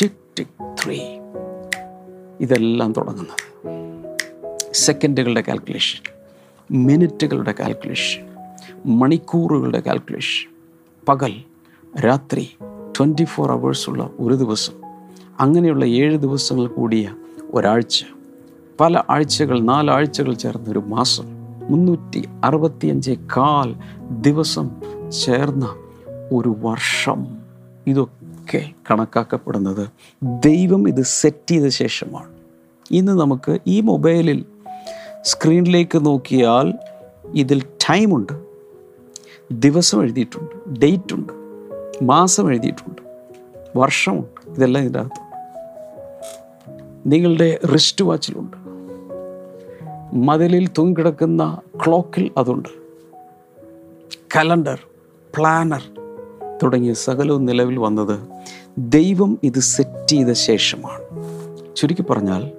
tick 0.00 0.10
tick 0.38 0.74
three. 0.84 1.00
ഇതെല്ലാം 2.40 2.92
തുടങ്ങുന്നത്. 2.92 3.44
സെക്കൻഡുകളുടെ 4.74 5.40
കാൽക്കുലേഷൻ 5.48 6.14
മിനിറ്റുകളുടെ 6.70 7.54
കാൽക്കുലേഷൻ 7.60 8.26
മണിക്കൂറുകളുടെ 8.86 9.80
കാൽക്കുലേഷൻ 9.80 10.50
പകൽ 11.08 11.32
രാത്രി 12.00 12.56
ട്വന്റി 12.98 13.24
ഫോർ 13.24 13.52
അവേഴ്സുള്ള 13.52 14.10
ഒരു 14.18 14.34
ദിവസം 14.34 14.72
അങ്ങനെയുള്ള 15.40 15.84
ഏഴ് 15.84 16.18
ദിവസങ്ങൾ 16.18 16.66
കൂടിയ 16.66 17.14
ഒരാഴ്ച 17.54 18.04
പല 18.80 19.02
ആഴ്ചകൾ 19.10 19.60
നാലാഴ്ചകൾ 19.60 20.32
ചേർന്ന 20.32 20.70
ഒരു 20.70 20.78
മാസം 20.78 21.24
മുന്നൂറ്റി 21.70 22.28
അറുപത്തിയഞ്ച് 22.44 23.10
കാൽ 23.10 23.74
ദിവസം 24.10 24.70
ചേർന്ന 25.24 25.74
ഒരു 26.32 26.56
വർഷം. 26.58 27.26
ഇതൊക്കെ 27.86 28.23
കണക്കാക്കപ്പെടുന്നത്. 28.90 29.88
ദൈവം 30.22 30.88
ഇത് 30.88 31.02
സെറ്റ് 31.02 31.50
ചെയ്ത 31.50 31.66
ശേഷമാണ്. 31.66 32.32
ഇന്ന് 32.90 33.12
നമുക്ക് 33.12 33.58
ഈ 33.66 33.80
മൊബൈലിൽ 33.80 34.44
സ്ക്രീനിലേക്ക് 35.22 36.06
നോക്കിയാൽ 36.06 36.74
ഇതിൽ 37.34 37.60
ടൈമുണ്ട് 37.60 38.32
ദിവസം 39.52 40.02
എഴുതിയിട്ടുണ്ട്. 40.02 40.80
ഡേറ്റ് 40.80 41.14
ഉണ്ട്. 41.14 41.32
മാസം 42.04 42.50
എഴുതിയിട്ടുണ്ട്. 42.50 43.02
വർഷമുണ്ട് 43.76 44.50
ഇതെല്ലാം 44.50 44.82
ഇതിന്റെ 44.82 44.98
അകത്തുണ്ട് 44.98 45.24
നിങ്ങളുടെ 47.06 47.58
റിസ്റ്റ് 47.74 48.04
വാച്ചിലുണ്ട് 48.04 48.56
മതിലിൽ 50.16 50.68
തൂങ്ങിക്കിടക്കുന്ന 50.78 51.60
ക്ലോക്കിൽ 51.86 52.30
അതുണ്ട്. 52.36 52.68
കലണ്ടർ 54.36 54.78
പ്ലാനർ 55.36 55.82
തുടങ്ങിയ 56.62 56.92
സകലവും 56.92 57.44
നിലവിൽ 57.44 57.78
വന്നത് 57.78 58.20
ദൈവം 58.78 59.38
ഇത് 59.42 59.60
സെറ്റ് 59.60 60.08
ചെയ്ത 60.08 60.32
ശേഷമാണ്. 60.32 61.24
ചുരുക്കി 61.76 62.02
പറഞ്ഞാൽ 62.02 62.50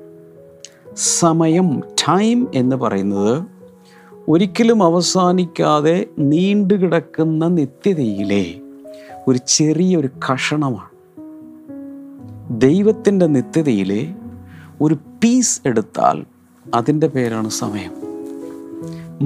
സമയം 0.95 1.79
ടൈം 1.79 2.47
എന്ന് 2.55 2.75
പറയുന്നത് 2.75 3.43
ഒരിക്കലും 4.27 4.83
അവസാനിക്കാതെ 4.83 6.05
നീണ്ടു 6.19 6.73
കിടക്കുന്ന 6.73 7.47
നിത്യതയിലെ 7.47 8.55
ഒരു 9.27 9.39
ചെറിയൊരു 9.47 10.09
കഷണമാണ്. 10.33 10.89
ദൈവത്തിന്റെ 12.61 13.25
നിത്യതയിലെ 13.25 14.15
ഒരു 14.81 14.93
പീസ് 14.93 15.61
എടുത്താൽ 15.65 16.25
അതിന്റെ 16.73 17.07
പേരാണ് 17.07 17.49
സമയം. 17.49 17.91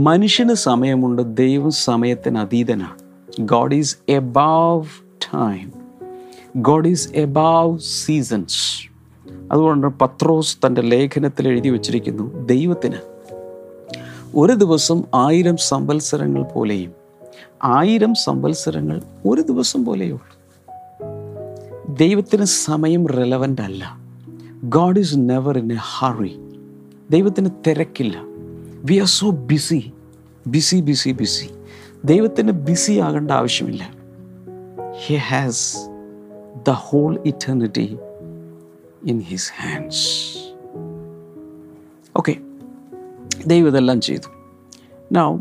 മനുഷ്യന് 0.04 0.54
സമയമുണ്ട് 0.54 1.38
ദൈവം 1.38 1.72
സമയത്തിന് 1.72 2.38
അതീതനാണ്. 2.38 3.09
God 3.40 3.76
is 3.76 3.98
above 4.10 4.84
time 5.34 5.72
God 6.56 6.88
is 6.88 7.10
above 7.16 7.80
seasons 7.80 8.90
അതുകൊണ്ട് 9.52 9.88
പത്രോസ് 9.88 10.58
തന്റെ 10.66 10.82
ലേഖനത്തിൽ 10.82 11.48
എഴുതി 11.48 11.70
വച്ചിരിക്കുന്നു 11.70 12.46
ദൈവത്തിന് 12.46 12.96
ഒരു 14.36 14.54
ദിവസം 14.54 15.04
ആയിരം 15.16 15.58
സംവത്സരങ്ങൾ 15.58 16.44
പോലെയും 16.44 16.92
ആയിരം 17.64 18.14
സംവത്സരങ്ങൾ 18.14 19.02
ഒരു 19.26 19.42
ദിവസം 19.42 19.86
പോലെയേ 19.86 20.12
ഉള്ളൂ. 20.12 20.40
ദൈവത്തിന് 21.96 22.46
സമയം 22.46 23.08
റെലവന്റ് 23.08 23.62
അല്ല. 23.62 23.98
God 24.64 25.00
is 25.00 25.14
never 25.18 25.58
in 25.58 25.74
a 25.74 25.78
hurry 25.80 26.36
ദൈവത്തിന് 27.10 27.50
തിരക്കില്ല. 27.68 28.22
We 28.84 28.96
are 28.96 29.06
so 29.06 29.30
busy 29.30 29.92
busy 30.48 30.82
busy 30.82 31.10
busy 31.10 31.50
ദൈവത്തിന് 32.06 32.52
ബിസി 32.52 32.92
ആകേണ്ട 32.92 33.32
ആവശ്യമില്ല. 33.32 33.90
He 35.06 35.16
has 35.16 35.78
the 36.68 36.70
whole 36.70 37.20
eternity 37.26 37.98
in 39.06 39.20
his 39.20 39.52
hands 39.62 40.38
okay 42.18 42.38
ദൈവം 43.48 43.68
ഇതെല്ലാം 43.68 44.02
ചെയ്തു. 44.02 44.30
നൗ 45.12 45.38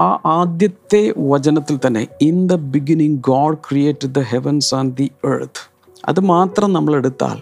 ആ 0.00 0.20
ആദ്യത്തെ 0.24 1.14
വചനത്തിൽ 1.18 1.78
തന്നെ 1.86 2.06
in 2.20 2.46
the 2.46 2.54
beginning 2.54 3.16
God 3.16 3.56
create 3.56 4.08
the 4.08 4.18
heavens 4.18 4.74
and 4.74 4.96
the 4.96 5.10
earth 5.24 5.72
അത് 6.04 6.20
മാത്രം 6.20 6.72
നമ്മൾ 6.72 6.96
എടുത്താൽ 6.96 7.38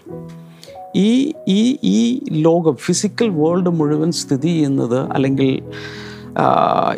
ഈ 0.95 1.33
ഈ 1.47 1.77
ഈ 1.83 2.19
ലോകം 2.31 2.75
ഫിസിക്കൽ 2.75 3.29
വേൾഡ് 3.29 3.69
മുഴുവൻ 3.69 4.11
സ്ഥിതി 4.11 4.47
ചെയ്യുന്നത് 4.47 5.11
അല്ലെങ്കിൽ 5.11 5.61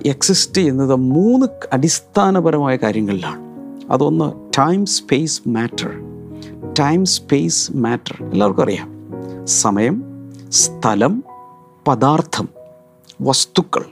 എക്സിസ്റ്റ് 0.06 0.58
ചെയ്യുന്നത് 0.58 0.96
മൂന്ന് 0.96 1.48
അടിസ്ഥാനപരമായ 1.74 2.76
കാര്യങ്ങളിലാണ്. 2.76 3.46
അതൊന്ന് 3.92 4.50
time 4.58 4.86
space 4.86 5.42
matter 5.48 5.92
time 6.80 7.06
space 7.06 7.78
matter 7.78 8.26
എല്ലാവർക്കും 8.26 8.64
അറിയാം. 8.64 8.92
സമയം 9.46 10.04
സ്ഥലം 10.50 11.24
പദാർത്ഥം 11.88 12.50
വസ്തുക്കൾ. 13.22 13.86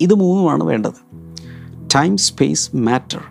ഇത് 0.00 0.14
മൂന്നുമാണ് 0.14 0.64
വേണ്ടത്. 0.64 0.92
ടൈം 1.94 2.16
സ്പേസ് 2.16 2.76
മാറ്റർ 2.76 3.22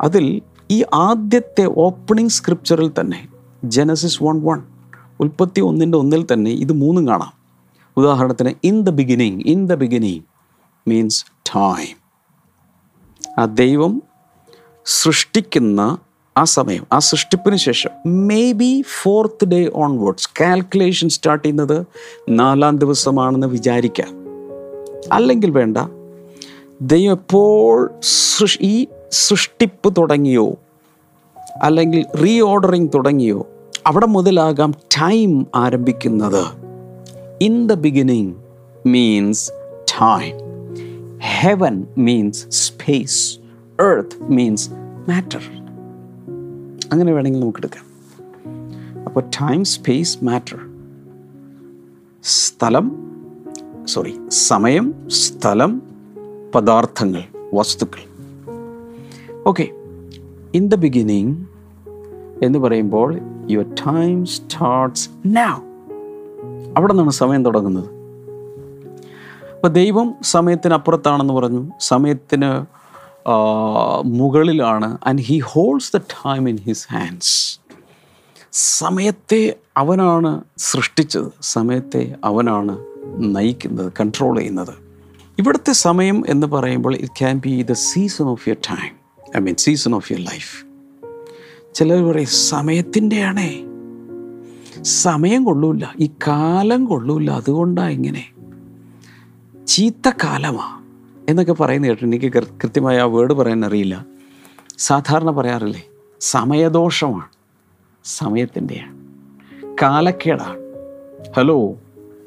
അതിൽ 0.00 0.42
ഈ 0.70 0.84
ആദ്യത്തെ 0.94 1.64
ഓപ്പണിംഗ് 1.78 2.30
സ്ക്രിപ്ചറിൽ 2.30 2.90
തന്നെ 3.00 3.28
ജനസിസ് 3.64 4.22
വൺ 4.22 4.42
വൺ 4.42 4.62
ഉൽപ്പത്തി 5.20 5.60
ഒന്നിന്റെ 5.60 5.98
ഒന്നിൽ 5.98 6.26
തന്നെ 6.32 6.50
ഇത് 6.50 6.72
മൂന്നും 6.72 7.08
കാണാം. 7.08 7.39
ഉദാഹരണത്തിന് 8.00 8.52
in 8.64 8.82
the 8.82 8.90
beginning 8.90 9.40
in 9.46 9.66
the 9.66 9.74
beginning 9.74 10.22
means 10.88 11.24
time 11.54 11.96
ആ 13.38 13.44
ദൈവം 13.44 14.02
സൃഷ്ടിക്കുന്ന 14.84 15.98
ആ 16.36 16.44
സമയം 16.44 16.86
ആ 16.92 16.98
സൃഷ്ടിപ്പിന് 16.98 17.56
ശേഷം 17.56 17.90
maybe 18.52 18.84
fourth 19.02 19.44
day 19.44 19.70
onwards 19.74 20.28
calculation 20.40 21.08
start 21.08 21.44
ചെയ്യുന്നത് 21.44 21.86
നാലാം 22.28 22.78
ദിവസമാണെന്ന് 22.78 23.46
വിചാരിക്കാം. 23.46 24.12
അല്ലെങ്കിൽ 25.12 25.50
വേണ്ട 25.50 25.76
ദൈവം 26.80 27.12
എപ്പോൾ 27.12 27.90
ഈ 28.60 28.86
സൃഷ്ടിപ്പ് 29.12 29.88
തുടങ്ങിയോ 29.98 30.46
അല്ലെങ്കിൽ 31.62 32.02
റീ 32.24 32.40
ഓർഡറിങ് 32.40 32.88
തുടങ്ങിയോ 32.94 33.46
അവിടെ 33.86 34.06
മുതലാകാം 34.06 34.70
ടൈം 34.70 35.46
ആരംഭിക്കുന്നത്. 35.54 36.69
In 37.42 37.66
the 37.66 37.72
beginning 37.72 38.34
means 38.86 39.50
time 40.00 40.36
heaven 41.22 41.86
means 41.98 42.46
space 42.48 43.38
earth 43.82 44.22
means 44.22 44.70
matter 45.08 45.40
അങ്ങനെ 46.92 47.12
വേണമെങ്കിൽ 47.12 47.40
നമുക്കെടുക്കാം. 47.40 47.84
അപ്പോൾ 49.06 49.20
ടൈം 49.20 49.64
സ്പേസ് 49.64 50.24
മാറ്റർ 50.24 50.58
സ്ഥലം 52.22 53.16
സോറി 53.84 54.14
സമയം 54.28 55.08
സ്ഥലം 55.08 55.82
പദാർത്ഥങ്ങൾ 56.54 57.22
വസ്തുക്കൾ. 57.54 58.02
ഓക്കെ 59.46 59.68
ഇൻ 60.54 60.68
ദ 60.68 60.74
ബിഗിനിങ് 60.74 61.36
എന്ന് 62.42 62.58
പറയുമ്പോൾ 62.58 63.20
യുവർ 63.48 63.74
ടൈം 63.74 64.26
സ്റ്റാർട്ട്സ് 64.26 65.10
now. 65.24 65.69
അവിടെ 66.76 66.92
നിന്നാണ് 66.92 67.10
സമയം 67.10 67.44
തുടങ്ങുന്നത്. 67.44 67.88
അപ്പോൾ 69.54 69.68
ദൈവം 69.68 70.14
സമയത്തിനപ്പുറത്താണെന്ന് 70.22 71.34
പറഞ്ഞു. 71.34 71.70
സമയത്തിന് 71.80 72.50
മുകളിലാണ് 74.04 74.98
and 75.06 75.22
he 75.22 75.38
holds 75.38 75.96
the 75.96 75.98
time 75.98 76.48
in 76.48 76.56
his 76.56 76.86
hands 76.92 77.60
സമയത്തെ 78.52 79.56
അവനാണ് 79.76 80.40
സൃഷ്ടിച്ചത്. 80.58 81.28
സമയത്തെ 81.40 82.14
അവനാണ് 82.24 82.78
നയിക്കുന്നത് 83.18 83.92
കൺട്രോൾ 84.00 84.36
ചെയ്യുന്നത്. 84.38 84.74
ഇവിടുത്തെ 85.38 85.72
സമയം 85.72 86.24
എന്ന് 86.28 86.46
പറയുമ്പോൾ 86.46 86.94
it 86.94 87.12
can 87.18 87.38
be 87.38 87.62
the 87.62 87.72
season 87.72 88.24
of 88.24 88.48
your 88.48 88.60
time 88.70 88.92
I 89.36 89.40
mean 89.40 89.54
season 89.54 89.94
of 89.94 90.12
your 90.12 90.24
life 90.24 90.52
ചിലർ 91.74 92.00
പറയും 92.02 92.32
സമയത്തിന്റെയാണേ. 92.48 93.50
സമയം 94.82 95.44
കൊള്ളൂല 95.44 95.84
ഈ 96.00 96.06
കാലം 96.06 96.84
കൊള്ളൂല. 96.84 97.30
അതുകൊണ്ടാണ് 97.30 97.90
ഇങ്ങനെ. 97.90 98.24
ചീത്ത 99.66 100.08
കാലമാ 100.08 100.82
എന്നൊക്കെ 101.28 101.52
പറയുന്ന 101.52 101.86
കേട്ടോ 101.86 102.06
എനിക്ക് 102.06 102.32
കൃത്യമായ 102.32 102.98
ആ 102.98 103.04
വേർഡ് 103.04 103.32
പറയാൻ 103.32 103.64
അറിയില്ല. 103.64 104.06
സാധാരണ 104.78 105.30
പറയാറില്ലേ 105.30 105.86
സമയദോഷമാണ് 106.20 107.26
സമയത്തിന്റെയാണ് 108.04 109.00
കാലക്കേടാണ്. 109.82 110.58
ഹലോ 111.36 111.74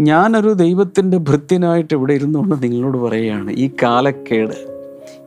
ഞാനൊരു 0.01 0.50
ദൈവത്തിന്റെ 0.50 1.17
ഭൃത്യനായിട്ട് 1.17 1.93
ഇവിടെ 1.93 2.13
ഇരുന്നുകൊണ്ട് 2.13 2.63
നിങ്ങളോട് 2.63 2.98
പറയുകയാണ് 2.98 3.51
ഈ 3.51 3.72
കാലക്കേട്. 3.83 4.72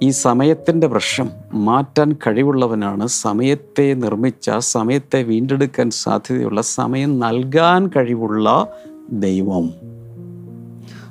ഈ 0.02 0.10
സമയത്തിന്റെ 0.10 0.86
പ്രശ്നം 0.86 1.30
മാറ്റാൻ 1.54 2.12
കഴിവുള്ളവനാണ്. 2.12 3.06
സമയത്തെ 3.06 3.94
നിർമ്മിച്ച 3.94 4.50
സമയത്തെ 4.58 5.22
വീണ്ടെടുക്കാൻ 5.22 5.90
സാധ്യതയുള്ള 5.90 6.62
സമയം 6.62 7.18
നൽകാൻ 7.18 7.90
കഴിവുള്ള 7.96 8.68
ദൈവം. 9.12 9.70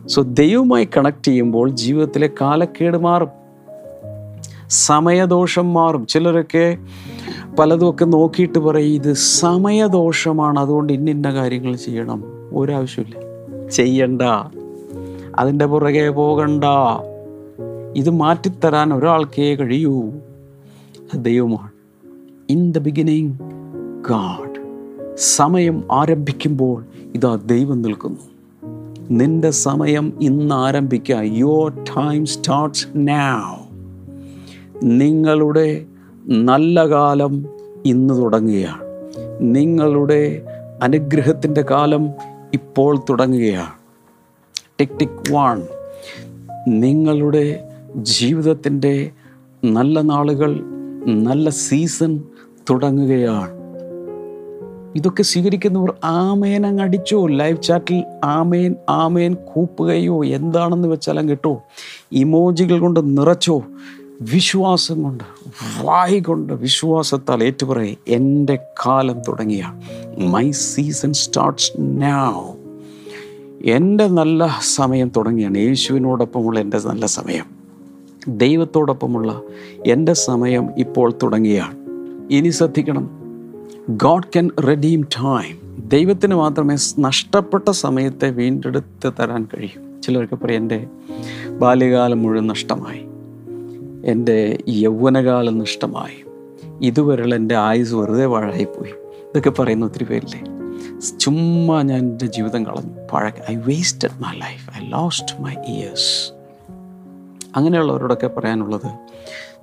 സോ 0.08 0.22
ദൈവവുമായി 0.22 0.88
കണക്ട് 0.98 1.28
ചെയ്യുമ്പോൾ 1.28 1.70
ജീവിതത്തിലെ 1.70 2.30
കാലക്കേട് 2.42 2.98
മാറും. 2.98 3.28
സമയദോഷം 4.70 5.74
മാറും. 5.74 6.08
ചിലരൊക്കെ 6.08 6.78
പലതുമൊക്കെ 7.60 8.06
നോക്കിയിട്ട് 8.06 8.60
പറയും 8.60 8.94
ഇത് 8.94 9.14
സമയദോഷമാണ് 9.14 10.60
അതുകൊണ്ട് 10.60 10.94
ഇന്നിന്ന 10.94 11.34
കാര്യങ്ങൾ 11.34 11.76
ചെയ്യണം. 11.76 12.24
ഒരാവശ്യമില്ല. 12.54 13.20
ചെയ്യണ്ട. 13.70 14.22
അതിന്റെ 15.40 15.66
പുറകെ 15.66 16.10
പോകണ്ട. 16.10 16.64
ഇത് 17.96 18.10
മാറ്റിത്തരാൻ 18.10 18.94
ഒരാൾക്കേ 18.94 19.56
കഴിയൂ. 19.56 20.12
ദൈവമാണ്. 21.16 21.72
ഇൻ 22.50 22.72
ദ 22.72 22.78
ബിഗിനിങ് 22.78 23.34
ഗാഡ് 24.10 24.66
സമയം 25.16 25.84
ആരംഭിക്കുമ്പോൾ 25.92 26.86
ഇതാ 27.16 27.36
ദൈവം 27.36 27.82
നിൽക്കുന്നു. 27.82 28.20
നിന്റെ 29.12 29.52
സമയം 29.52 30.14
ഇന്ന് 30.22 30.56
ആരംഭിക്കുക. 30.56 31.16
യുവർ 31.16 31.84
ടൈം 31.84 32.26
സ്റ്റാർട്ട്സ് 32.26 32.88
നാവ് 32.96 33.66
നിങ്ങളുടെ 34.84 35.86
നല്ല 36.28 36.88
കാലം 36.88 37.46
ഇന്ന് 37.86 38.14
തുടങ്ങുകയാണ്. 38.14 38.84
നിങ്ങളുടെ 39.42 40.42
അനുഗ്രഹത്തിന്റെ 40.82 41.62
കാലം 41.62 42.10
ഇപ്പോൾ 42.54 43.00
തുടങ്ങുകയാണ്. 43.10 43.74
ടിക് 44.80 45.00
ടിക് 45.00 45.34
വൺ 45.34 45.62
നിങ്ങളുടെ 46.68 47.65
ജീവിതത്തിന്റെ 47.96 49.12
നല്ല 49.64 50.02
നാളുകൾ 50.02 50.60
നല്ല 51.06 51.50
സീസൺ 51.50 52.24
തുടങ്ങുകയാണ്. 52.70 53.56
ഇതൊക്കെ 54.96 55.24
സ്വീകരിക്കുന്നവർ 55.24 55.94
ആമേൻ 56.04 56.68
അങ്ങ് 56.68 56.84
അടിച്ചോ? 56.84 57.28
ലൈവ് 57.28 57.62
ചാറ്റിൽ 57.62 58.04
ആമേൻ 58.24 58.76
ആമേൻ 58.90 59.34
കൂപ്പുകയോ? 59.34 60.26
എന്താണെന്ന് 60.26 60.88
വെച്ചാലും 60.88 61.30
കേട്ടോ 61.30 61.64
ഇമോജികൾ 62.12 62.80
കൊണ്ട് 62.80 63.18
നിറച്ചോ? 63.18 63.64
വിശ്വാസം 64.22 65.04
കൊണ്ട് 65.04 65.24
വായി 65.82 66.20
കൊണ്ട് 66.20 66.54
വിശ്വാസത്താൽ 66.54 67.44
ഏറ്റുപറയെ 67.44 67.96
എന്റെ 68.08 68.56
കാലം 68.86 69.22
തുടങ്ങിയ 69.28 69.74
മൈ 70.18 70.52
സീസൺ 70.52 71.14
സ്റ്റാർട്ട്സ് 71.14 71.72
നൗ 71.80 72.52
എന്റെ 73.66 74.08
നല്ല 74.08 74.58
സമയം 74.76 75.12
തുടങ്ങിയാണ്. 75.18 75.58
യേശുവിനോടൊപ്പമുള്ള 75.58 76.60
എന്റെ 76.60 76.80
നല്ല 76.86 77.06
സമയം. 77.06 77.55
ദൈവത്തോടൊപ്പമുള്ള 78.28 79.42
എന്റെ 79.88 80.14
സമയം 80.14 80.70
ഇപ്പോൾ 80.78 81.14
തുടങ്ങിയാണ്. 81.24 81.78
ഇനി 82.32 82.50
ശ്രദ്ധിക്കണം. 82.50 83.10
ഗോഡ് 83.90 84.24
ക്യാൻ 84.24 84.50
റെഡീം 84.68 85.02
ടൈം 85.02 85.66
ദൈവത്തിന് 85.88 86.36
മാത്രമേ 86.36 86.76
നഷ്ടപ്പെട്ട 87.00 87.70
സമയത്തെ 87.70 88.30
വീണ്ടെടുത്ത് 88.30 89.14
തരാൻ 89.20 89.48
കഴിയൂ. 89.54 90.02
ചിലർക്ക് 90.02 90.40
പറയും 90.44 90.58
എന്റെ 90.58 90.88
ബാല്യകാലം 91.60 92.24
മുഴുവൻ 92.24 92.48
നഷ്ടമായി. 92.48 93.06
എന്റെ 94.12 94.64
യൗവനകാലം 94.68 95.58
നഷ്ടമായി. 95.58 96.26
ഇതുവരെയുള്ള 96.82 97.36
എന്റെ 97.36 97.56
ആയുസ് 97.56 97.94
വെറുതെ 97.94 98.26
വാഴായിപ്പോയി. 98.26 98.92
ഇതൊക്കെ 99.30 99.50
പറയുന്ന 99.50 99.86
ഒത്തിരി 99.86 100.04
പേരില്ലേ? 100.04 100.42
ചുമ്മാ 101.20 101.82
ഞാൻ 101.82 102.00
എന്റെ 102.00 102.26
ജീവിതം 102.26 102.66
കളഞ്ഞു. 102.66 103.08
പഴ 103.14 103.30
I 103.52 103.56
wasted 103.56 104.10
my 104.20 104.40
life 104.40 104.84
I 104.84 104.90
lost 104.90 105.42
my 105.42 105.54
years 105.68 106.35
അങ്ങനെയുള്ളവരോടൊക്കെ 107.56 108.28
പറയാനുള്ളത് 108.28 108.88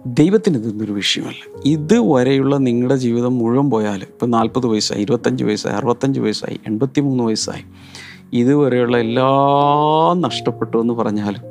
ദൈവത്തിന് 0.07 0.59
ഇതൊന്നൊരു 0.59 0.93
വിഷയമല്ല. 0.93 1.61
ഇതുവരെയുള്ള 1.65 2.57
നിങ്ങളുടെ 2.57 2.97
ജീവിതം 2.97 3.39
മുഴുവൻ 3.39 3.71
പോയാൽ 3.71 4.01
ഇപ്പോൾ 4.01 4.27
നാൽപ്പത് 4.27 4.67
വയസ്സായി 4.67 5.03
ഇരുപത്തഞ്ച് 5.03 5.45
വയസ്സായി 5.45 5.77
അറുപത്തഞ്ച് 5.77 6.21
വയസ്സായി 6.21 6.61
എൺപത്തി 6.67 7.01
മൂന്ന് 7.01 7.25
വയസ്സായി 7.25 7.63
ഇതുവരെയുള്ള 8.33 8.99
എല്ലാം 8.99 10.21
നഷ്ടപ്പെട്ടു 10.21 10.79
എന്ന് 10.79 10.95
പറഞ്ഞാലും 10.95 11.43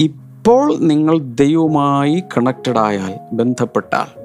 ഇപ്പോൾ 0.00 0.76
നിങ്ങൾ 0.78 1.18
ദൈവവുമായി 1.18 2.22
കണക്റ്റഡ് 2.36 2.78
ആയാൽ 2.78 3.18
ബന്ധപ്പെട്ടാൽ 3.32 4.20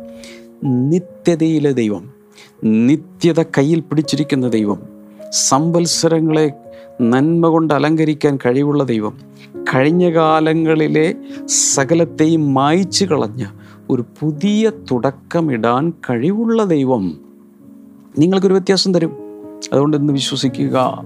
നിത്യതയിലെ 0.64 1.72
ദൈവം 1.72 2.14
നിത്യത 2.64 3.44
കയ്യിൽ 3.44 3.80
പിടിച്ചിരിക്കുന്ന 3.80 4.48
ദൈവം 4.48 4.88
സംവത്സരങ്ങളെ 5.32 6.52
നന്മ 7.02 7.48
കൊണ്ട് 7.48 7.74
അലങ്കരിക്കാൻ 7.74 8.40
കഴിവുള്ള 8.46 8.84
ദൈവം 8.84 9.20
കഴിഞ്ഞ 9.74 10.14
കാലങ്ങളിലെ 10.14 11.16
സകലത്തെയും 11.46 12.54
മായ്ച്ചു 12.54 13.06
കളഞ്ഞ 13.06 13.46
ഒരു 13.90 14.06
പുതിയ 14.20 14.72
തുടക്കമിടാൻ 14.92 15.94
കഴിവുള്ള 16.10 16.64
ദൈവം 16.64 17.22
നിങ്ങൾക്കൊരു 18.20 18.54
വ്യത്യാസം 18.54 18.94
തരും. 18.94 19.14
അതുകൊണ്ട് 19.74 19.98
ഇന്ന് 19.98 20.14
വിശ്വസിക്കുക. 20.14 21.02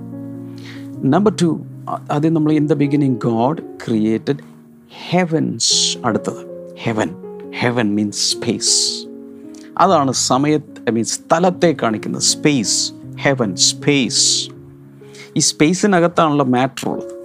നമ്പർ 1.04 1.36
ടു 1.42 1.64
ആദ്യം 2.12 2.34
നമ്മൾ 2.34 2.52
in 2.52 2.68
the 2.68 2.74
beginning 2.74 3.16
God 3.16 3.62
created 3.88 4.38
heavens 5.10 5.98
അടുത്തത്. 6.06 6.74
ഹെവൻ 6.84 7.10
ഹെവൻ 7.60 7.96
മീൻസ് 7.96 8.32
സ്പേസ് 8.32 9.08
അതാണ് 9.78 10.12
സമയത്ത് 10.14 10.92
മീൻസ് 10.92 11.16
സ്ഥലത്തെ 11.16 11.76
കാണിക്കുന്നത്. 11.82 12.22
സ്പേസ് 12.22 12.94
ഹെവൻ 13.20 13.56
സ്പേസ് 13.56 14.50
ഈ 15.38 15.40
സ്പേസിനകത്താണല്ലോ 15.40 16.46
മാറ്റർ 16.46 16.90
ഉള്ളത്. 16.90 17.19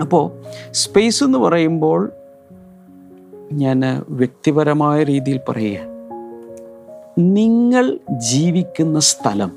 അപ്പോൾ 0.00 0.32
സ്പേസ് 0.70 1.24
എന്ന് 1.24 1.38
പറയുമ്പോൾ 1.38 2.10
ഞാൻ 3.52 4.02
വ്യക്തിപരമായ 4.08 5.02
രീതിയിൽ 5.02 5.40
പറയുക. 5.48 5.80
നിങ്ങൾ 7.18 7.98
ജീവിക്കുന്ന 8.16 9.00
സ്ഥലം 9.00 9.52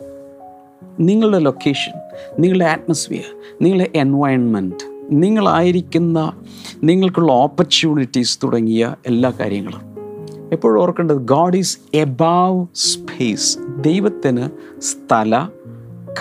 നിങ്ങളുടെ 1.00 1.40
ലൊക്കേഷൻ 1.40 1.92
നിങ്ങളുടെ 2.40 2.66
ആറ്റ്മോസ്ഫിയർ 2.66 3.38
നിങ്ങളുടെ 3.62 3.90
എൻവയൺമെന്റ് 3.96 4.98
നിങ്ങളായിരിക്കുന്ന 5.12 6.34
നിങ്ങൾക്കുള്ള 6.84 7.32
ഓപ്പർച്യൂണിറ്റീസ് 7.32 8.40
തുടങ്ങിയ 8.44 8.96
എല്ലാ 9.06 9.34
കാര്യങ്ങളും. 9.40 9.82
എപ്പോഴും 10.52 10.82
ഓർക്കേണ്ടത് 10.82 11.16
ഗാഡ് 11.16 11.58
ഈസ് 11.58 11.78
എബാവ് 11.94 12.66
സ്പേസ് 12.76 13.60
ദൈവത്തിന് 13.82 14.50
സ്ഥല 14.82 15.50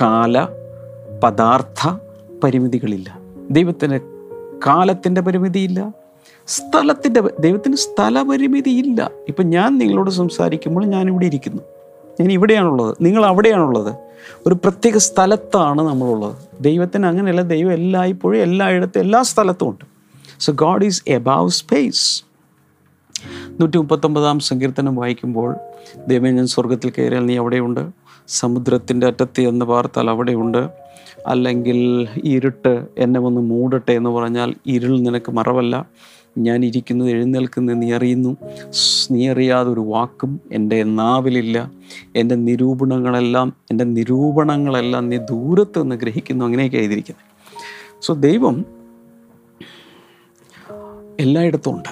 കാല 0.00 0.46
പദാർത്ഥ 1.24 1.88
പരിമിതികളില്ല. 2.44 3.15
ദൈവത്തിന് 3.50 4.00
കാലത്തിന്റെ 4.66 5.20
പരിമിതിയില്ല. 5.20 5.92
സ്ഥലത്തിന്റെ 6.46 7.20
ദൈവത്തിന് 7.40 7.76
സ്ഥലപരിമിതിയില്ല. 7.76 9.10
ഇപ്പം 9.28 9.50
ഞാൻ 9.50 9.78
നിങ്ങളോട് 9.78 10.10
സംസാരിക്കുമ്പോൾ 10.10 10.84
ഞാനിവിടെ 10.84 11.26
ഇരിക്കുന്നു. 11.26 11.62
ഞാൻ 12.20 12.32
ഇവിടെയാണുള്ളത്. 12.32 12.96
നിങ്ങൾ 13.00 13.26
അവിടെയാണുള്ളത്. 13.26 13.94
ഒരു 14.46 14.54
പ്രത്യേക 14.54 14.96
സ്ഥലത്താണ് 14.96 15.82
നമ്മളുള്ളത്. 15.82 16.36
ദൈവത്തിന് 16.60 17.06
അങ്ങനെയല്ല. 17.06 17.40
ദൈവം 17.40 17.72
എല്ലായ്പ്പോഴും 17.72 18.42
എല്ലായിടത്തും 18.42 19.00
എല്ലാ 19.00 19.22
സ്ഥലത്തും 19.22 19.68
ഉണ്ട്. 19.68 19.84
So 20.40 20.52
God 20.52 20.84
is 20.84 21.02
above 21.08 21.48
space 21.48 22.22
നൂറ്റി 23.60 23.76
മുപ്പത്തൊമ്പതാം 23.76 24.40
സങ്കീർത്തനം 24.40 24.96
വായിക്കുമ്പോൾ 24.96 25.56
ദൈവം 26.08 26.34
ഞാൻ 26.34 26.46
സ്വർഗത്തിൽ 26.46 26.92
കയറിയാൽ 26.98 27.26
നീ 27.26 27.36
അവിടെയുണ്ട്. 27.36 27.90
സമുദ്രത്തിന്റെ 28.28 29.06
അറ്റത്ത് 29.06 29.40
എന്ന് 29.40 29.64
പാർത്താൽ 29.64 30.10
അവിടെയുണ്ട്. 30.10 30.85
അല്ലെങ്കിൽ 31.26 32.08
ഇരുട്ട് 32.24 32.86
എന്നെ 32.98 33.20
ഒന്ന് 33.20 33.40
മൂടട്ടെ 33.40 33.92
എന്ന് 33.92 34.10
പറഞ്ഞാൽ 34.10 34.54
ഇരുൾ 34.66 35.00
നിനക്ക് 35.00 35.32
മറവല്ല. 35.32 35.88
ഞാൻ 36.38 36.64
ഇരിക്കുന്നത് 36.64 37.10
എഴുന്നേൽക്കുന്നത് 37.10 37.82
നീ 37.82 37.92
അറിയുന്നു. 37.92 38.36
നീ 39.10 39.28
അറിയാതൊരു 39.28 39.80
വാക്കും 39.80 40.40
എന്റെ 40.52 40.82
നാവിലില്ല. 40.82 41.70
എന്റെ 42.16 42.34
നിരൂപണങ്ങളെല്ലാം 42.34 43.56
എന്റെ 43.70 43.84
നിരൂപണങ്ങളെല്ലാം 43.84 45.08
നീ 45.08 45.16
ദൂരത്ത് 45.16 45.82
നിന്ന് 45.82 45.96
ഗ്രഹിക്കുന്നു 45.96 46.44
അങ്ങനെയൊക്കെ 46.44 46.76
എഴുതിയിരിക്കുന്നത്. 46.76 47.24
സോ 48.02 48.14
ദൈവം 48.14 48.64
എല്ലായിടത്തും 51.20 51.72
ഉണ്ട്. 51.76 51.88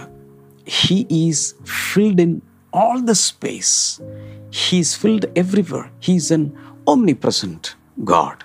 He 0.68 1.04
is 1.10 1.54
filled 1.92 2.22
in 2.22 2.40
all 2.74 3.00
the 3.00 3.10
space 3.10 4.02
he's 4.50 4.98
filled 4.98 5.28
everywhere 5.36 5.84
he's 6.04 6.32
an 6.32 6.50
omnipresent 7.12 7.76
God 7.98 8.43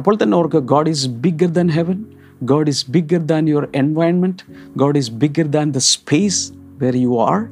അപ്പോൾ 0.00 0.16
തന്നെ 0.22 0.36
ഓർക്കുക 0.36 0.60
God 0.60 0.88
is 0.88 1.08
bigger 1.08 1.48
than 1.48 1.68
heaven 1.68 2.04
God 2.42 2.68
is 2.68 2.90
bigger 2.90 3.18
than 3.18 3.48
your 3.48 3.68
environment 3.74 4.52
God 4.76 4.98
is 4.98 5.10
bigger 5.10 5.46
than 5.46 5.72
the 5.72 5.78
space 5.78 6.52
where 6.80 6.96
you 6.96 7.20
are 7.20 7.48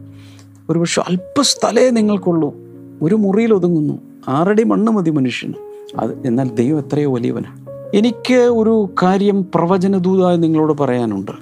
ഒരു 0.70 0.78
പക്ഷേ 0.78 1.02
അല്പസ്ഥലേ 1.02 1.90
നിങ്ങൾക്കുള്ളൂ. 1.90 2.54
ഒരു 3.02 3.14
മുറിയിൽ 3.14 3.54
ഒതുങ്ങുന്നു. 3.54 3.98
ആറടി 4.28 4.62
മണ്ണ് 4.62 4.92
മതി 4.92 5.10
മനുഷ്യന്. 5.10 5.54
അത് 5.98 6.26
എന്നാൽ 6.26 6.48
ദൈവം 6.48 6.78
എത്രയോ 6.78 7.14
വലിയവനാണ് 7.14 7.66
എനിക്ക് 7.94 8.34
ഒരു 8.34 8.90
കാര്യം 9.02 9.46
പ്രവചനദൂതായി 9.54 10.36
നിങ്ങളോട് 10.36 10.72
പറയാനുണ്ട്. 10.72 11.32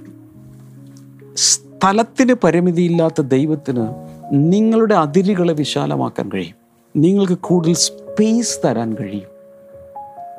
സ്ഥലത്തിന് 1.37 2.35
പരിമിതിയില്ലാത്ത 2.45 3.21
ദൈവത്തിന് 3.21 3.87
നിങ്ങളുടെ 4.33 4.95
അതിരുകളെ 4.95 5.55
വിശാലമാക്കാൻ 5.55 6.31
കഴിയും. 6.35 6.55
നിങ്ങൾക്ക് 6.97 7.39
കൂടുതൽ 7.41 7.75
സ്പേസ് 7.75 8.59
തരാൻ 8.65 8.95
കഴിയും. 8.95 9.36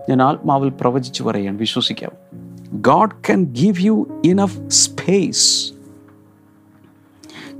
ഞാൻ 0.10 0.22
ആത്മാവിൽ 0.22 0.72
പ്രവചിച്ചു 0.82 1.24
പറയാൻ 1.24 1.56
വിശ്വസിക്കാം 1.58 2.14
God 2.90 3.10
can 3.24 3.42
give 3.54 3.78
you 3.80 3.96
enough 4.24 4.56
space. 4.86 5.44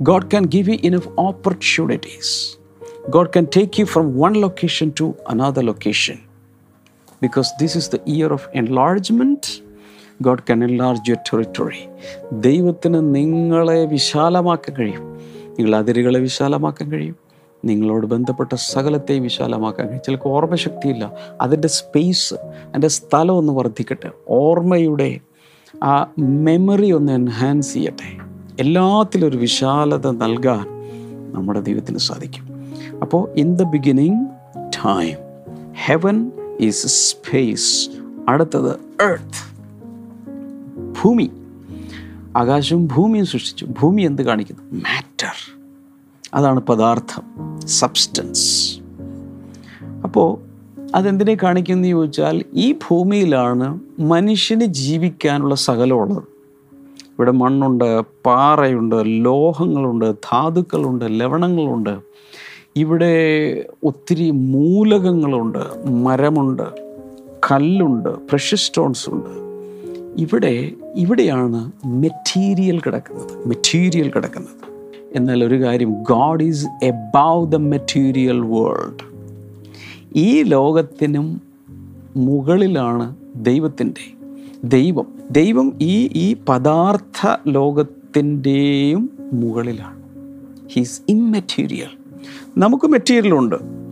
God 0.00 0.28
can 0.32 0.44
give 0.54 0.66
you 0.68 0.78
enough 0.82 1.06
opportunities. 1.16 2.56
God 3.10 3.32
can 3.32 3.46
take 3.46 3.78
you 3.78 3.86
from 3.86 4.14
one 4.26 4.34
location 4.40 4.92
to 4.92 5.16
another 5.26 5.62
location. 5.62 6.18
Because 7.22 7.48
this 7.58 7.74
is 7.74 7.88
the 7.88 8.00
year 8.04 8.30
of 8.32 8.42
enlargement, 8.52 9.42
God 10.20 10.44
can 10.46 10.62
enlarge 10.62 11.02
your 11.10 11.20
territory. 11.30 11.80
ദൈവത്തിന് 12.32 13.00
നിങ്ങളെ 13.16 13.80
വിശാലമാക്കാൻ 13.84 14.74
കഴിയും 14.78 15.04
നിങ്ങളുടെ 15.56 15.76
അതിരുകളെ 15.76 16.20
വിശാലമാക്കാൻ 16.20 16.92
കഴിയും 16.92 17.16
നിങ്ങളോട് 17.64 18.06
ബന്ധപ്പെട്ട 18.06 18.54
സകലത്തെയും 18.54 19.22
വിശാലമാക്കാൻ. 19.22 19.98
ചിലർക്ക് 19.98 20.28
ഓർമ്മശക്തിയില്ല. 20.28 21.12
അതിന്റെ 21.40 21.68
സ്പേസ് 21.68 22.34
അതിന്റെ 22.34 22.88
സ്ഥലം 22.88 23.34
ഒന്ന് 23.34 23.52
വർദ്ധിക്കട്ടെ. 23.52 24.10
ഓർമ്മയുടെ 24.28 25.20
ആ 25.84 26.06
മെമ്മറി 26.18 26.92
ഒന്ന് 26.92 27.12
എൻഹാൻസ് 27.12 27.74
ചെയ്യട്ടെ. 27.74 28.28
എല്ലാത്തിലും 28.60 29.28
ഒരു 29.28 29.36
വിശാലത 29.36 30.10
നൽകാൻ 30.10 30.66
നമ്മുടെ 31.32 31.60
ദൈവത്തിന് 31.60 31.98
സാധിക്കും. 31.98 32.74
അപ്പോൾ 33.02 33.34
in 33.36 33.56
the 33.56 33.62
beginning 33.62 34.26
time 34.56 35.16
heaven 35.84 36.32
is 36.60 36.86
space 36.86 37.90
അടുത്തത് 38.28 39.02
എർത്ത് 39.02 39.48
ഭൂമി. 41.02 41.30
ആകാശവും 42.36 42.86
ഭൂമിയും 42.86 43.26
സൃഷ്ടിച്ചു. 43.26 43.64
ഭൂമി 43.64 44.02
എന്ത് 44.02 44.22
കാണിക്കുന്നു? 44.22 44.62
മാറ്റർ 44.72 45.57
അതാണ് 46.34 46.60
പദാർത്ഥം 46.60 47.22
സബ്സ്റ്റൻസ് 47.66 48.78
അപ്പോൾ 50.04 50.38
അതെന്തിനെ 50.94 51.36
കാണിക്കുന്നു 51.42 51.88
ചോദിച്ചാൽ 51.88 52.44
ഈ 52.54 52.72
ഭൂമിയിലാണ് 52.72 53.80
മനുഷ്യന് 53.98 54.64
ജീവിക്കാനുള്ള 54.64 55.54
സകലമുള്ളത്. 55.54 56.22
ഇവിടെ 57.02 57.30
മണ്ണുണ്ട് 57.30 58.00
പാറയുണ്ട് 58.00 59.24
ലോഹങ്ങളുണ്ട് 59.24 60.12
ധാതുക്കളുണ്ട് 60.12 61.04
ലവണങ്ങളുണ്ട്. 61.08 61.98
ഇവിടെ 62.76 63.14
ഒത്തിരി 63.84 64.30
മൂലകങ്ങളുണ്ട് 64.30 65.90
മരമുണ്ട് 65.90 66.62
കല്ലുണ്ട് 67.50 68.08
പ്രഷ്യസ് 68.08 68.62
സ്റ്റോൺസ് 68.62 69.10
ഉണ്ട്. 69.10 69.30
ഇവിടെ 70.20 70.70
ഇവിടെയാണ് 70.94 71.72
മെറ്റീരിയൽ 71.84 72.80
കിടക്കുന്നത് 72.80 73.48
മെറ്റീരിയൽ 73.48 74.10
കിടക്കുന്നത്. 74.10 74.67
എന്നാൽ 75.16 75.44
ഒരു 75.44 75.62
കാര്യം 75.62 75.92
God 76.02 76.42
is 76.42 76.66
above 76.82 77.52
the 77.52 77.56
material 77.56 78.40
world 78.40 79.04
ഈ 80.16 80.42
ലോകത്തിനും 80.42 81.42
മുകളിലാണ് 82.16 83.16
ദൈവത്തിന്റെ 83.36 84.14
ദൈവം. 84.64 85.06
ദൈവം 85.30 85.74
ഈ 85.80 86.08
ഈ 86.12 86.36
പദാർത്ഥ 86.48 87.36
ലോകത്തിന്റെയും 87.48 89.10
മുകളിലാണ്. 89.32 89.98
ഹീസ് 90.72 91.00
ഇമ്മെറ്റീരിയൽ 91.08 91.88
നമുക്ക് 92.58 92.86
മെറ്റീരിയലുണ്ട് 92.86 93.88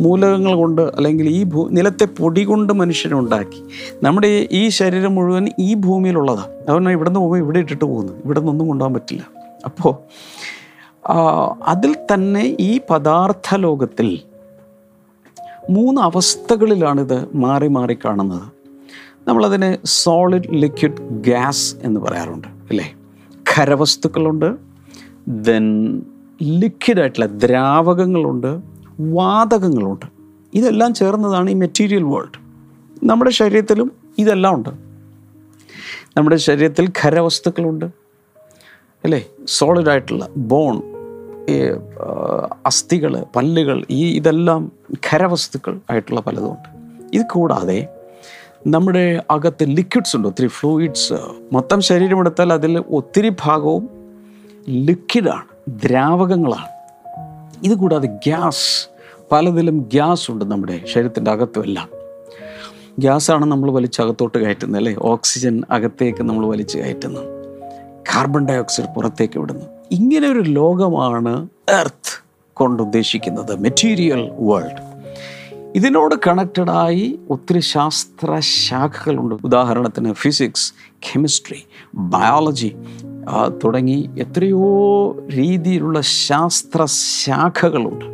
മൂലകങ്ങൾ 0.00 0.54
കൊണ്ട് 0.54 0.82
അല്ലെങ്കിൽ 0.82 1.28
ഈ 1.28 1.44
ഭൂ 1.44 1.68
നിലത്തെ 1.68 2.04
പൊടി 2.04 2.44
കൊണ്ട് 2.44 2.72
മനുഷ്യനുണ്ടാക്കി 2.72 3.62
നമ്മുടെ 4.02 4.48
ഈ 4.52 4.68
ശരീരം 4.68 5.14
മുഴുവൻ 5.14 5.48
ഈ 5.58 5.74
ഭൂമിയിലുള്ളതാണ് 5.74 6.52
അതുകൊണ്ട് 6.62 6.90
ഇവിടെ 6.90 7.08
നിന്ന് 7.08 7.20
പോകുമ്പോൾ 7.20 7.38
ഇവിടെ 7.38 7.58
ഇട്ടിട്ട് 7.58 7.84
പോകുന്നു 7.84 8.12
ഇവിടെ 8.24 8.40
നിന്നൊന്നും 8.40 8.68
കൊണ്ടുപോകാൻ 8.68 8.94
പറ്റില്ല. 8.94 9.30
അപ്പോൾ 9.64 9.94
അതിൽ 11.68 11.96
തന്നെ 12.14 12.56
ഈ 12.60 12.80
പദാർത്ഥ 12.90 13.54
ലോകത്തിൽ 13.54 14.20
മൂന്ന് 15.70 16.00
അവസ്ഥകളിലാണിത് 16.00 17.36
മാറി 17.36 17.68
മാറി 17.68 17.98
കാണുന്നത്. 18.04 18.52
നമ്മളതിനെ 19.28 19.78
സോളിഡ് 19.84 20.48
ലിക്വിഡ് 20.52 21.02
ഗ്യാസ് 21.02 21.76
എന്ന് 21.82 22.00
പറയാറുണ്ട് 22.00 22.48
അല്ലേ? 22.48 22.94
ഖരവസ്തുക്കളുണ്ട് 23.56 24.56
ദെൻ 25.28 25.96
ലിക്വിഡായിട്ടുള്ള 26.42 27.26
ദ്രാവകങ്ങളുണ്ട് 27.26 28.60
വാതകങ്ങളുണ്ട്. 29.00 30.06
ഇതെല്ലാം 30.54 30.94
ചേർന്നതാണ് 30.94 31.50
ഈ 31.50 31.54
മെറ്റീരിയൽ 31.54 32.02
വേൾഡ് 32.02 32.38
നമ്മുടെ 33.04 33.30
ശരീരത്തിലും 33.30 33.92
ഇതെല്ലാം 34.18 34.54
ഉണ്ട്. 34.54 34.68
നമ്മുടെ 36.16 36.36
ശരീരത്തിൽ 36.36 36.92
ഖരവസ്തുക്കളുണ്ട് 37.02 37.84
അല്ലേ? 39.04 39.26
സോളിഡായിട്ടുള്ള 39.46 40.28
ബോൺ 40.36 40.89
അസ്ഥികൾ 42.66 43.24
പല്ലുകൾ 43.36 43.84
ഈ 43.90 44.16
ഇതെല്ലാം 44.16 44.72
ഖരവസ്തുക്കൾ 45.10 45.80
ആയിട്ടുള്ള 45.90 46.20
പലതുമുണ്ട് 46.20 46.68
ഇത് 47.16 47.26
കൂടാതെ 47.26 47.88
നമ്മുടെ 48.66 49.22
അകത്ത് 49.30 49.64
ലിക്വിഡ്സ് 49.64 50.16
ഉണ്ട് 50.16 50.28
ഒത്തിരി 50.28 50.46
ഫ്ലൂയിഡ്സ് 50.46 51.14
മൊത്തം 51.52 51.80
ശരീരമെടുത്താൽ 51.80 52.52
അതിൽ 52.52 52.78
ഒത്തിരി 52.78 53.32
ഭാഗവും 53.42 53.88
ലിക്വിഡാണ് 54.68 55.44
ദ്രാവകങ്ങളാണ്. 55.68 56.68
ഇത് 57.64 57.74
കൂടാതെ 57.78 58.06
ഗ്യാസ് 58.06 58.88
പലതിലും 59.32 59.78
ഗ്യാസ് 59.78 60.30
ഉണ്ട് 60.30 60.44
നമ്മുടെ 60.44 60.80
ശരീരത്തിന്റെ 60.86 61.30
അകത്തും 61.30 61.64
എല്ലാം. 61.64 61.88
ഗ്യാസാണ് 62.98 63.44
നമ്മൾ 63.44 63.70
വലിച്ചകത്തോട്ട് 63.70 64.38
കയറ്റുന്നത് 64.38 64.78
അല്ലേ? 64.78 64.94
ഓക്സിജൻ 64.98 65.62
അകത്തേക്ക് 65.70 66.22
നമ്മൾ 66.22 66.46
വലിച്ചു 66.46 66.78
കയറ്റുന്നു 66.78 67.20
കാർബൺ 68.00 68.46
ഡയോക്സൈഡ് 68.46 68.94
പുറത്തേക്ക് 68.96 69.38
വിടുന്നു. 69.38 69.79
ഇങ്ങനെ 69.90 70.28
ഒരു 70.28 70.40
ലോകമാണ് 70.40 71.48
എർത്ത് 71.68 72.24
കൊണ്ട് 72.54 72.82
ഉദ്ദേശിക്കുന്നത് 72.82 73.60
മെറ്റീരിയൽ 73.60 74.30
വേൾഡ് 74.38 74.90
ഇതിനോട് 75.74 76.14
കണക്റ്റഡായി 76.26 77.18
ഒത്തിരി 77.30 77.60
ശാസ്ത്ര 77.60 78.40
ശാഖകളുണ്ട്. 78.40 79.34
ഉദാഹരണത്തിന് 79.44 80.12
ഫിസിക്സ് 80.12 80.72
കെമിസ്ട്രി 80.92 81.66
ബയോളജി 81.94 82.76
തുടങ്ങി 83.64 84.10
എത്രയോ 84.18 84.62
രീതിയിലുള്ള 85.36 86.00
ശാസ്ത്ര 86.00 86.84
ശാഖകളുണ്ട്. 87.24 88.04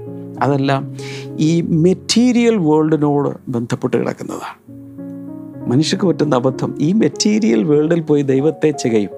അതെല്ലാം 0.44 0.96
ഈ 1.40 1.60
മെറ്റീരിയൽ 1.60 2.56
വേൾഡിനോട് 2.56 3.50
ബന്ധപ്പെട്ട് 3.50 3.96
കിടക്കുന്നതാണ്. 3.96 4.76
മനുഷ്യർക്ക് 5.70 6.06
പറ്റുന്ന 6.06 6.34
അബദ്ധം 6.34 6.74
ഈ 6.80 6.92
മെറ്റീരിയൽ 6.92 7.64
വേൾഡിൽ 7.64 8.00
പോയി 8.00 8.22
ദൈവത്തെ 8.22 8.70
ചെകയും. 8.70 9.10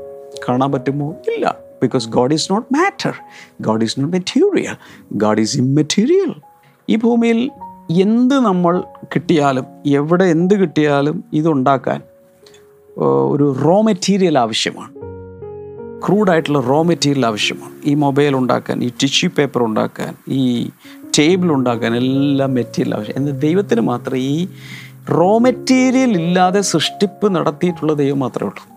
കാണാൻ 0.48 0.72
പറ്റുമോ? 0.72 1.10
ഇല്ല. 1.10 1.67
Because 1.82 2.08
God 2.08 2.32
is 2.32 2.52
not 2.52 2.74
matter 2.74 3.14
God 3.60 3.82
is 3.82 4.00
not 4.00 4.12
material 4.12 4.76
God 5.12 5.40
is 5.40 5.58
immaterial 5.58 6.34
ഈ 6.88 6.96
ഭൂമിയിൽ 6.96 7.50
എന്ത് 7.90 8.34
നമ്മൾ 8.34 8.80
കിട്ടിയാലും 9.14 9.64
എവിടെ 9.86 10.24
എന്ത് 10.24 10.54
കിട്ടിയാലും 10.54 11.24
ഇതുണ്ടാക്കാൻ 11.32 12.00
ഒരു 12.98 13.56
റോ 13.64 13.82
മെറ്റീരിയൽ 13.82 14.38
ആവശ്യമാണ്. 14.38 14.92
ക്രൂഡായിട്ടുള്ള 16.06 16.60
റോ 16.60 16.82
മെറ്റീരിയൽ 16.82 17.26
ആവശ്യമാണ്. 17.26 17.72
ഈ 17.84 17.94
മൊബൈൽ 17.94 18.34
ഉണ്ടാക്കാൻ 18.34 18.84
ഈ 18.84 18.90
ടിഷ്യൂ 19.02 19.30
പേപ്പർ 19.38 19.64
ഉണ്ടാക്കാൻ 19.64 20.14
ഈ 20.28 20.70
ടേബിൾ 21.18 21.52
ഉണ്ടാക്കാൻ 21.52 21.96
എല്ലാം 21.96 22.54
മെറ്റീരിയൽ 22.54 22.94
ആവശ്യം. 22.94 23.14
എന്നാൽ 23.16 23.32
ദൈവത്തിന് 23.32 23.80
മാത്രമേ 23.80 24.20
ഈ 24.20 24.48
റോ 25.10 25.38
മെറ്റീരിയൽ 25.38 26.10
ഇല്ലാതെ 26.10 26.60
സൃഷ്ടിപ്പ് 26.60 27.34
നടത്തിയിട്ടുള്ള 27.34 27.92
ദൈവം 27.92 28.18
മാത്രമേ 28.18 28.48
ഉള്ളൂ. 28.48 28.68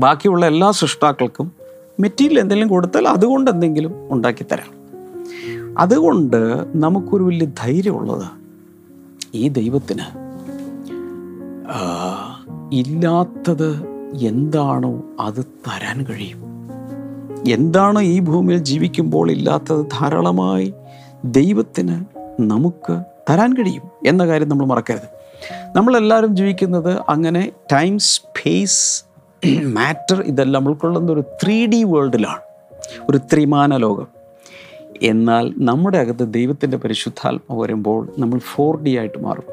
ബാക്കിയുള്ള 0.00 0.46
എല്ലാ 0.46 0.70
സൃഷ്ടാക്കൾക്കും 0.70 1.59
മെറ്റീരിയൽ 2.00 2.40
എന്തെങ്കിലും 2.40 2.70
കൊടുത്താൽ 2.70 3.08
അതുകൊണ്ട് 3.08 3.50
എന്തെങ്കിലും 3.50 4.12
ഉണ്ടാക്കി 4.12 4.46
തരാം. 4.52 4.80
അതുകൊണ്ട് 5.78 6.64
നമുക്കൊരു 6.74 7.24
വലിയ 7.24 7.46
ധൈര്യമുള്ളത് 7.58 8.28
ഈ 9.34 9.48
ദൈവത്തിന്. 9.48 10.06
ഇല്ലാത്തത് 12.72 13.70
എന്താണോ 14.22 15.02
അത് 15.20 15.44
തരാൻ 15.44 16.06
കഴിയും. 16.06 16.40
എന്താണോ 17.48 18.00
ഈ 18.00 18.20
ഭൂമിയിൽ 18.20 18.58
ജീവിക്കുമ്പോൾ 18.58 19.30
ഇല്ലാത്തത് 19.30 19.86
ധാരാളമായി 19.92 20.74
ദൈവത്തിന് 21.24 22.04
നമുക്ക് 22.40 22.94
തരാൻ 23.30 23.54
കഴിയും 23.54 23.82
എന്ന 24.06 24.26
കാര്യം 24.26 24.48
നമ്മൾ 24.48 24.66
മറക്കരുത്. 24.66 25.08
നമ്മളെല്ലാവരും 25.76 26.36
ജീവിക്കുന്നത് 26.36 26.92
അങ്ങനെ 27.08 27.52
ടൈം 27.72 27.98
സ്പേസ് 27.98 29.04
മാറ്റർ 29.62 30.22
ഇതെല്ലാം 30.22 30.68
ഉൾക്കൊള്ളുന്ന 30.68 31.12
ഒരു 31.12 31.20
ത്രീ 31.20 31.66
ഡി 31.66 31.84
വേൾഡിലാണ് 31.84 32.40
ഒരു 33.10 33.18
ത്രിമാന 33.18 33.76
ലോകം. 33.76 34.06
എന്നാൽ 35.02 35.54
നമ്മുടെ 35.58 35.98
അകത്ത് 35.98 36.32
ദൈവത്തിന്റെ 36.32 36.76
പരിശുദ്ധാത്മ 36.76 37.62
വരുമ്പോൾ 37.62 38.08
നമ്മൾ 38.18 38.38
ഫോർ 38.38 38.82
ഡി 38.82 38.96
ആയിട്ട് 38.96 39.18
മാറും. 39.18 39.44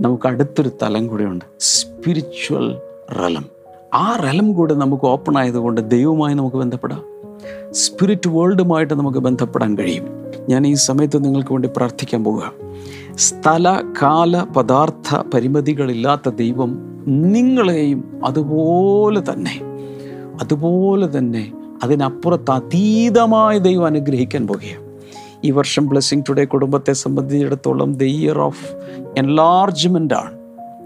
നമുക്ക് 0.00 0.26
അടുത്തൊരു 0.26 0.70
തലം 0.82 1.06
കൂടെയുണ്ട്. 1.06 1.44
സ്പിരിച്വൽ 1.58 2.78
റലം 3.12 3.44
ആ 3.94 4.16
റലം 4.16 4.52
കൂടെ 4.52 4.74
നമുക്ക് 4.74 5.04
ഓപ്പൺ 5.04 5.38
ആയതുകൊണ്ട് 5.38 5.90
ദൈവവുമായി 5.90 6.34
നമുക്ക് 6.34 6.56
ബന്ധപ്പെടാം. 6.56 7.02
സ്പിരിറ്റ് 7.70 8.28
വേൾഡുമായിട്ട് 8.28 8.94
നമുക്ക് 8.94 9.18
ബന്ധപ്പെടാൻ 9.18 9.78
കഴിയും. 9.78 10.04
ഞാൻ 10.48 10.66
ഈ 10.66 10.74
സമയത്ത് 10.74 11.24
നിങ്ങൾക്ക് 11.24 11.52
വേണ്ടി 11.52 11.70
പ്രാർത്ഥിക്കാൻ 11.76 12.24
പോവുക 12.24 12.52
സ്ഥല 13.16 13.92
കാല 14.02 14.42
പദാർത്ഥ 14.56 15.16
പരിമിതികളില്ലാത്ത 15.34 16.28
ദൈവം 16.28 16.91
നിങ്ങളെയും 17.08 18.26
അതുപോലെ 18.26 19.32
തന്നെ 19.32 19.60
അതുപോലെ 20.42 21.18
തന്നെ 21.18 21.52
അതിനപ്പുറത്ത് 21.82 22.50
അതീതമായ 22.50 23.58
ദൈവം 23.58 23.86
അനുഗ്രഹിക്കാൻ 23.86 24.46
പോകുകയാണ്. 24.46 24.92
ഈ 25.44 25.50
വർഷം 25.50 25.88
ബ്ലെസ്സിങ് 25.88 26.22
ടുഡേ 26.28 26.44
കുടുംബത്തെ 26.44 26.92
സംബന്ധിച്ചിടത്തോളം 26.92 27.94
ദ 27.94 28.02
ഇയർ 28.02 28.38
ഓഫ് 28.38 28.74
എൻലാർജ്മെന്റ് 29.18 30.14
ആണ്. 30.14 30.38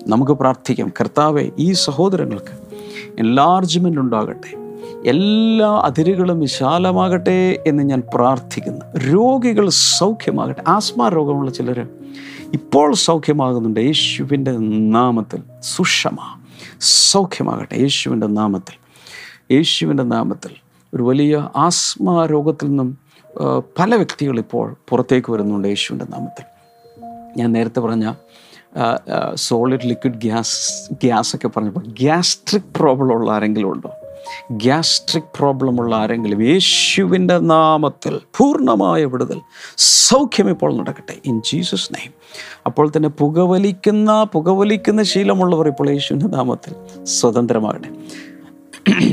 നമുക്ക് 0.08 0.32
പ്രാർത്ഥിക്കാം. 0.32 0.92
കർത്താവെ 1.00 1.50
ഈ 1.58 1.72
സഹോദരങ്ങൾക്ക് 1.72 2.58
എൻലാർജ്മെന്റ് 3.18 4.00
ഉണ്ടാകട്ടെ. 4.00 4.65
എല്ലാ 5.06 5.70
അതിരുകളും 5.84 6.40
വിശാലമാകട്ടെ 6.40 7.62
എന്ന് 7.66 7.82
ഞാൻ 7.82 8.02
പ്രാർത്ഥിക്കുന്നു. 8.14 8.98
രോഗികൾ 8.98 9.68
സൗഖ്യമാകട്ടെ. 9.68 10.62
ആസ്മ 10.68 11.08
രോഗമുള്ള 11.08 11.50
ചിലർ 11.50 11.88
ഇപ്പോൾ 12.54 12.94
സൗഖ്യമാകുന്നുണ്ട്. 12.94 13.80
യേശുവിന്റെ 13.80 14.52
നാമത്തിൽ 14.96 15.42
സുഷമ 15.60 16.18
സൗഖ്യമാകട്ടെ. 16.80 17.74
യേശുവിന്റെ 17.74 18.26
നാമത്തിൽ. 18.26 18.76
യേശുവിന്റെ 19.54 20.02
നാമത്തിൽ 20.02 20.50
ഒരു 20.94 21.02
വലിയ 21.02 21.48
ആസ്മ 21.56 22.26
രോഗത്തിൽ 22.26 22.66
നിന്നും 22.66 22.98
പല 23.78 23.94
വ്യക്തികൾ 23.94 24.38
ഇപ്പോൾ 24.38 24.76
പുറത്തേക്ക് 24.88 25.32
വരുന്നുണ്ട് 25.32 25.68
യേശുവിന്റെ 25.68 26.06
നാമത്തിൽ. 26.10 26.44
ഞാൻ 27.36 27.52
നേരത്തെ 27.52 27.80
പറഞ്ഞ 27.80 28.12
സോളിഡ് 29.34 29.86
ലിക്വിഡ് 29.86 30.14
ഗ്യാസ് 30.14 30.88
ഗ്യാസൊക്കെ 30.92 31.48
പറഞ്ഞപ്പോൾ 31.48 31.84
ഗ്യാസ്ട്രിക് 32.00 32.74
പ്രോബ്ലം 32.76 33.12
ഉള്ള 33.12 33.32
ആരെങ്കിലും 33.32 33.72
ഉണ്ടോ? 33.72 33.90
ഗ്യാസ്ട്രിക് 34.50 35.24
പ്രോബ്ലമുള്ള 35.38 35.96
ആരെങ്കിലും 35.96 36.42
യേശുവിന്റെ 36.42 37.38
നാമത്തിൽ 37.38 38.20
പൂർണമായ 38.38 39.04
വിടുതൽ 39.04 39.40
സൗഖ്യം 39.76 40.50
ഇപ്പോൾ 40.50 40.76
നടക്കട്ടെ. 40.76 41.14
ഇൻ 41.24 41.40
ജീസസ് 41.40 41.94
നെയിം 41.94 42.12
അപ്പോൾ 42.66 42.90
തന്നെ 42.96 43.08
പുകവലിക്കുന്ന 43.08 44.26
പുകവലിക്കുന്ന 44.32 45.02
ശീലമുള്ളവർ 45.02 45.68
ഇപ്പോൾ 45.68 45.90
യേശുവിന്റെ 45.90 46.36
നാമത്തിൽ 46.36 47.04
സ്വതന്ത്രമാകട്ടെ. 47.04 47.90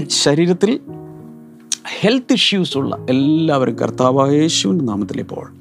ശരീരത്തിൽ 0.08 0.80
ഹെൽത്ത് 2.00 2.34
ഇഷ്യൂസ് 2.34 2.78
ഉള്ള 2.78 2.98
എല്ലാവരും 3.10 3.80
കർത്താവായ 3.80 4.32
യേശുവിന്റെ 4.32 4.86
നാമത്തിൽ 4.86 5.20
ഇപ്പോൾ 5.20 5.54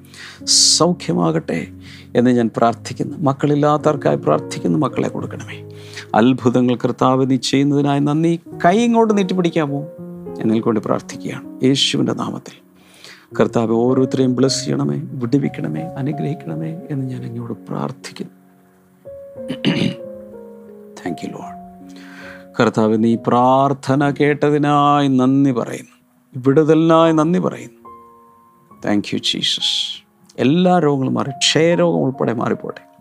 സൗഖ്യമാകട്ടെ. 0.45 1.67
എന്ന് 2.16 2.31
ഞാൻ 2.31 2.51
പ്രാർത്ഥിക്കുന്നു. 2.57 3.18
മക്കളില്ലാത്തവർക്കായി 3.18 4.16
പ്രാർത്ഥിക്കുന്നു. 4.16 4.79
മക്കളെ 4.79 5.09
കൊടുക്കണമേ. 5.09 5.68
അത്ഭുതങ്ങൾ 6.14 6.77
കർത്താവ് 6.77 7.31
നീ 7.31 7.37
ചെയ്യുന്നതിനായി 7.37 8.01
നന്ദി. 8.01 8.40
കൈ 8.64 8.79
ഇങ്ങോട്ട് 8.79 9.18
നീട്ടിപ്പിടിക്കാമോ? 9.18 9.87
എന്നതിൽ 10.40 10.61
കൊണ്ട് 10.61 10.81
പ്രാർത്ഥിക്കുകയാണ്. 10.81 11.64
യേശുവിന്റെ 11.64 12.12
നാമത്തിൽ. 12.12 12.62
കർത്താവ് 13.40 13.72
ഓരോരുത്തരെയും 13.72 14.37
ബ്ലസ് 14.37 14.64
ചെയ്യണമേ 14.64 15.01
വിടുവിക്കണമേ 15.05 15.81
അനുഗ്രഹിക്കണമേ 15.81 16.81
എന്ന് 16.90 17.07
ഞാൻ 17.07 17.25
അങ്ങോട്ട് 17.25 17.66
പ്രാർത്ഥിക്കുന്നു. 17.68 18.42
താങ്ക് 20.92 21.18
യു 21.25 21.29
ലോഡ് 21.29 21.62
കർത്താവ് 22.61 23.05
നീ 23.05 23.16
പ്രാർത്ഥന 23.27 24.11
കേട്ടതിനായി 24.11 25.09
നന്ദി 25.09 25.51
പറയുന്നു. 25.51 25.96
വിടുതലിനായി 26.37 27.12
നന്ദി 27.12 27.38
പറയുന്നു. 27.38 27.90
താങ്ക് 28.85 29.14
യു 29.14 29.18
ജീസസ് 29.18 30.02
എല്ലാ 30.38 30.79
രോഗങ്ങളും 30.79 31.14
മാറി 31.14 31.31
ക്ഷയരോഗം 31.31 31.99
ഉൾപ്പെടെ 31.99 32.33
മാറിപ്പോട്ടെ. 32.33 32.92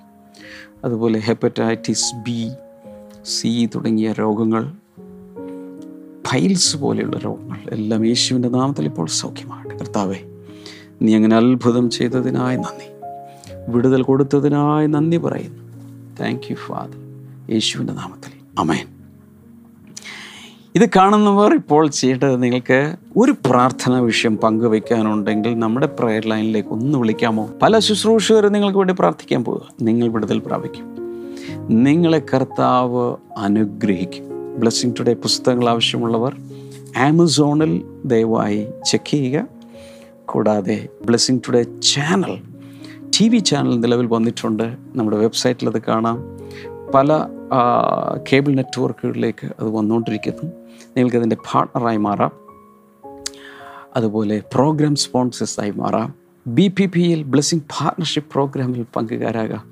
അതുപോലെ 0.86 1.20
ഹെപ്പറ്റൈറ്റിസ് 1.20 2.16
ബി 2.16 2.52
സി 3.26 3.70
തുടങ്ങിയ 3.76 4.12
രോഗങ്ങൾ 4.12 4.72
ഫൈൽസ് 6.28 6.78
പോലെയുള്ള 6.78 7.18
രോഗങ്ങൾ 7.18 7.58
എല്ലാം 7.72 8.06
യേശുവിന്റെ 8.06 8.50
നാമത്തിൽ 8.50 8.86
ഇപ്പോൾ 8.86 9.08
സൗഖ്യമാകട്ടെ. 9.08 9.78
കർത്താവേ 9.78 10.16
നീ 11.02 11.16
അങ്ങനെ 11.16 11.36
അത്ഭുതം 11.36 11.90
ചെയ്തതിനായി 11.90 12.58
നന്ദി. 12.58 12.92
വിടുതൽ 13.72 14.02
കൊടുത്തതിനായി 14.02 14.88
നന്ദി 14.88 15.18
പറയുന്നു. 15.18 15.64
താങ്ക് 16.20 16.42
യു 16.50 16.56
ഫാദർ 16.56 16.98
യേശുവിന്റെ 17.54 17.94
നാമത്തിൽ. 17.94 18.32
അമേൻ 18.60 19.01
ഇത് 20.76 20.90
കാണുന്നവർ 20.96 21.54
ഇപ്പോൾ 21.54 21.88
ചെയ്യേണ്ടത് 21.88 22.44
നിങ്ങൾക്ക് 22.44 22.96
ഒരു 23.18 23.32
പ്രാർത്ഥന 23.32 24.00
വിഷയം 24.00 24.38
പങ്കുവെക്കാനുണ്ടെങ്കിൽ 24.38 25.60
നമ്മുടെ 25.60 25.86
പ്രയർ 25.86 26.28
ലൈനിലേക്ക് 26.28 26.70
ഒന്ന് 26.70 26.98
വിളിക്കാമോ? 26.98 27.50
പല 27.62 27.80
ശുശ്രൂഷകരും 27.80 28.52
നിങ്ങൾക്ക് 28.52 28.78
വേണ്ടി 28.78 28.94
പ്രാർത്ഥിക്കാൻ 29.00 29.44
പോവുക. 29.44 29.62
നിങ്ങൾ 29.82 30.08
വിടുതൽ 30.08 30.40
പ്രാപിക്കും. 30.40 30.96
നിങ്ങളെ 31.70 32.22
കർത്താവ് 32.34 33.16
അനുഗ്രഹിക്കും. 33.38 34.24
ബ്ലെസ്സിങ് 34.60 34.94
ടുഡേ 35.00 35.14
പുസ്തകങ്ങൾ 35.14 35.70
ആവശ്യമുള്ളവർ 35.70 36.38
ആമസോണിൽ 36.98 37.84
ദയവായി 38.06 38.68
ചെക്ക് 38.86 39.12
ചെയ്യുക. 39.12 39.48
കൂടാതെ 40.26 40.88
Blessing 41.06 41.40
Today 41.48 41.64
channel 41.64 42.42
TV 43.30 43.38
channel 43.38 43.80
നിലവിൽ 43.80 44.06
വന്നിട്ടുണ്ട്. 44.06 44.78
നമ്മുടെ 44.96 45.18
വെബ്സൈറ്റിൽ 45.18 45.70
അത് 45.70 45.82
കാണാം. 45.88 46.24
പല 46.94 47.26
കേബിൾ 48.34 48.56
നെറ്റ്വർക്കുകളിലേക്ക് 48.56 49.46
അത് 49.46 49.70
വന്നുകൊണ്ടിരിക്കുന്നു. 49.70 50.61
നിങ്ങൾക്കതിന്റെ 50.98 51.36
പാർട്ണറായി 51.36 51.98
മാറാം. 51.98 52.32
അതുപോലെ 53.96 54.44
പ്രോഗ്രാം 54.54 54.96
സ്പോൺസേഴ്സായി 54.96 55.72
മാറാം. 55.72 56.14
B 56.48 56.68
P 56.68 56.86
P 56.86 57.00
L 57.00 57.24
Blessing 57.24 57.62
partnership 57.62 58.32
പ്രോഗ്രാമിൽ 58.32 58.86
പങ്കുകാരാകാം. 58.96 59.72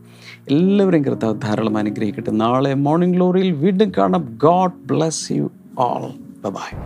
എല്ലാവരെയും 0.50 1.06
കർത്താവ് 1.06 1.42
ധാരാളം 1.42 1.78
അനുഗ്രഹിക്കട്ടെ. 1.78 2.32
നാളെ 2.32 2.74
മോർണിംഗ് 2.74 3.16
ഗ്ലോറിയിൽ 3.16 3.52
വീണ്ടും 3.52 3.92
കാണാം. 3.98 4.40
God 4.44 4.74
bless 4.86 5.32
you 5.32 5.52
all 5.80 6.10
bye 6.50 6.78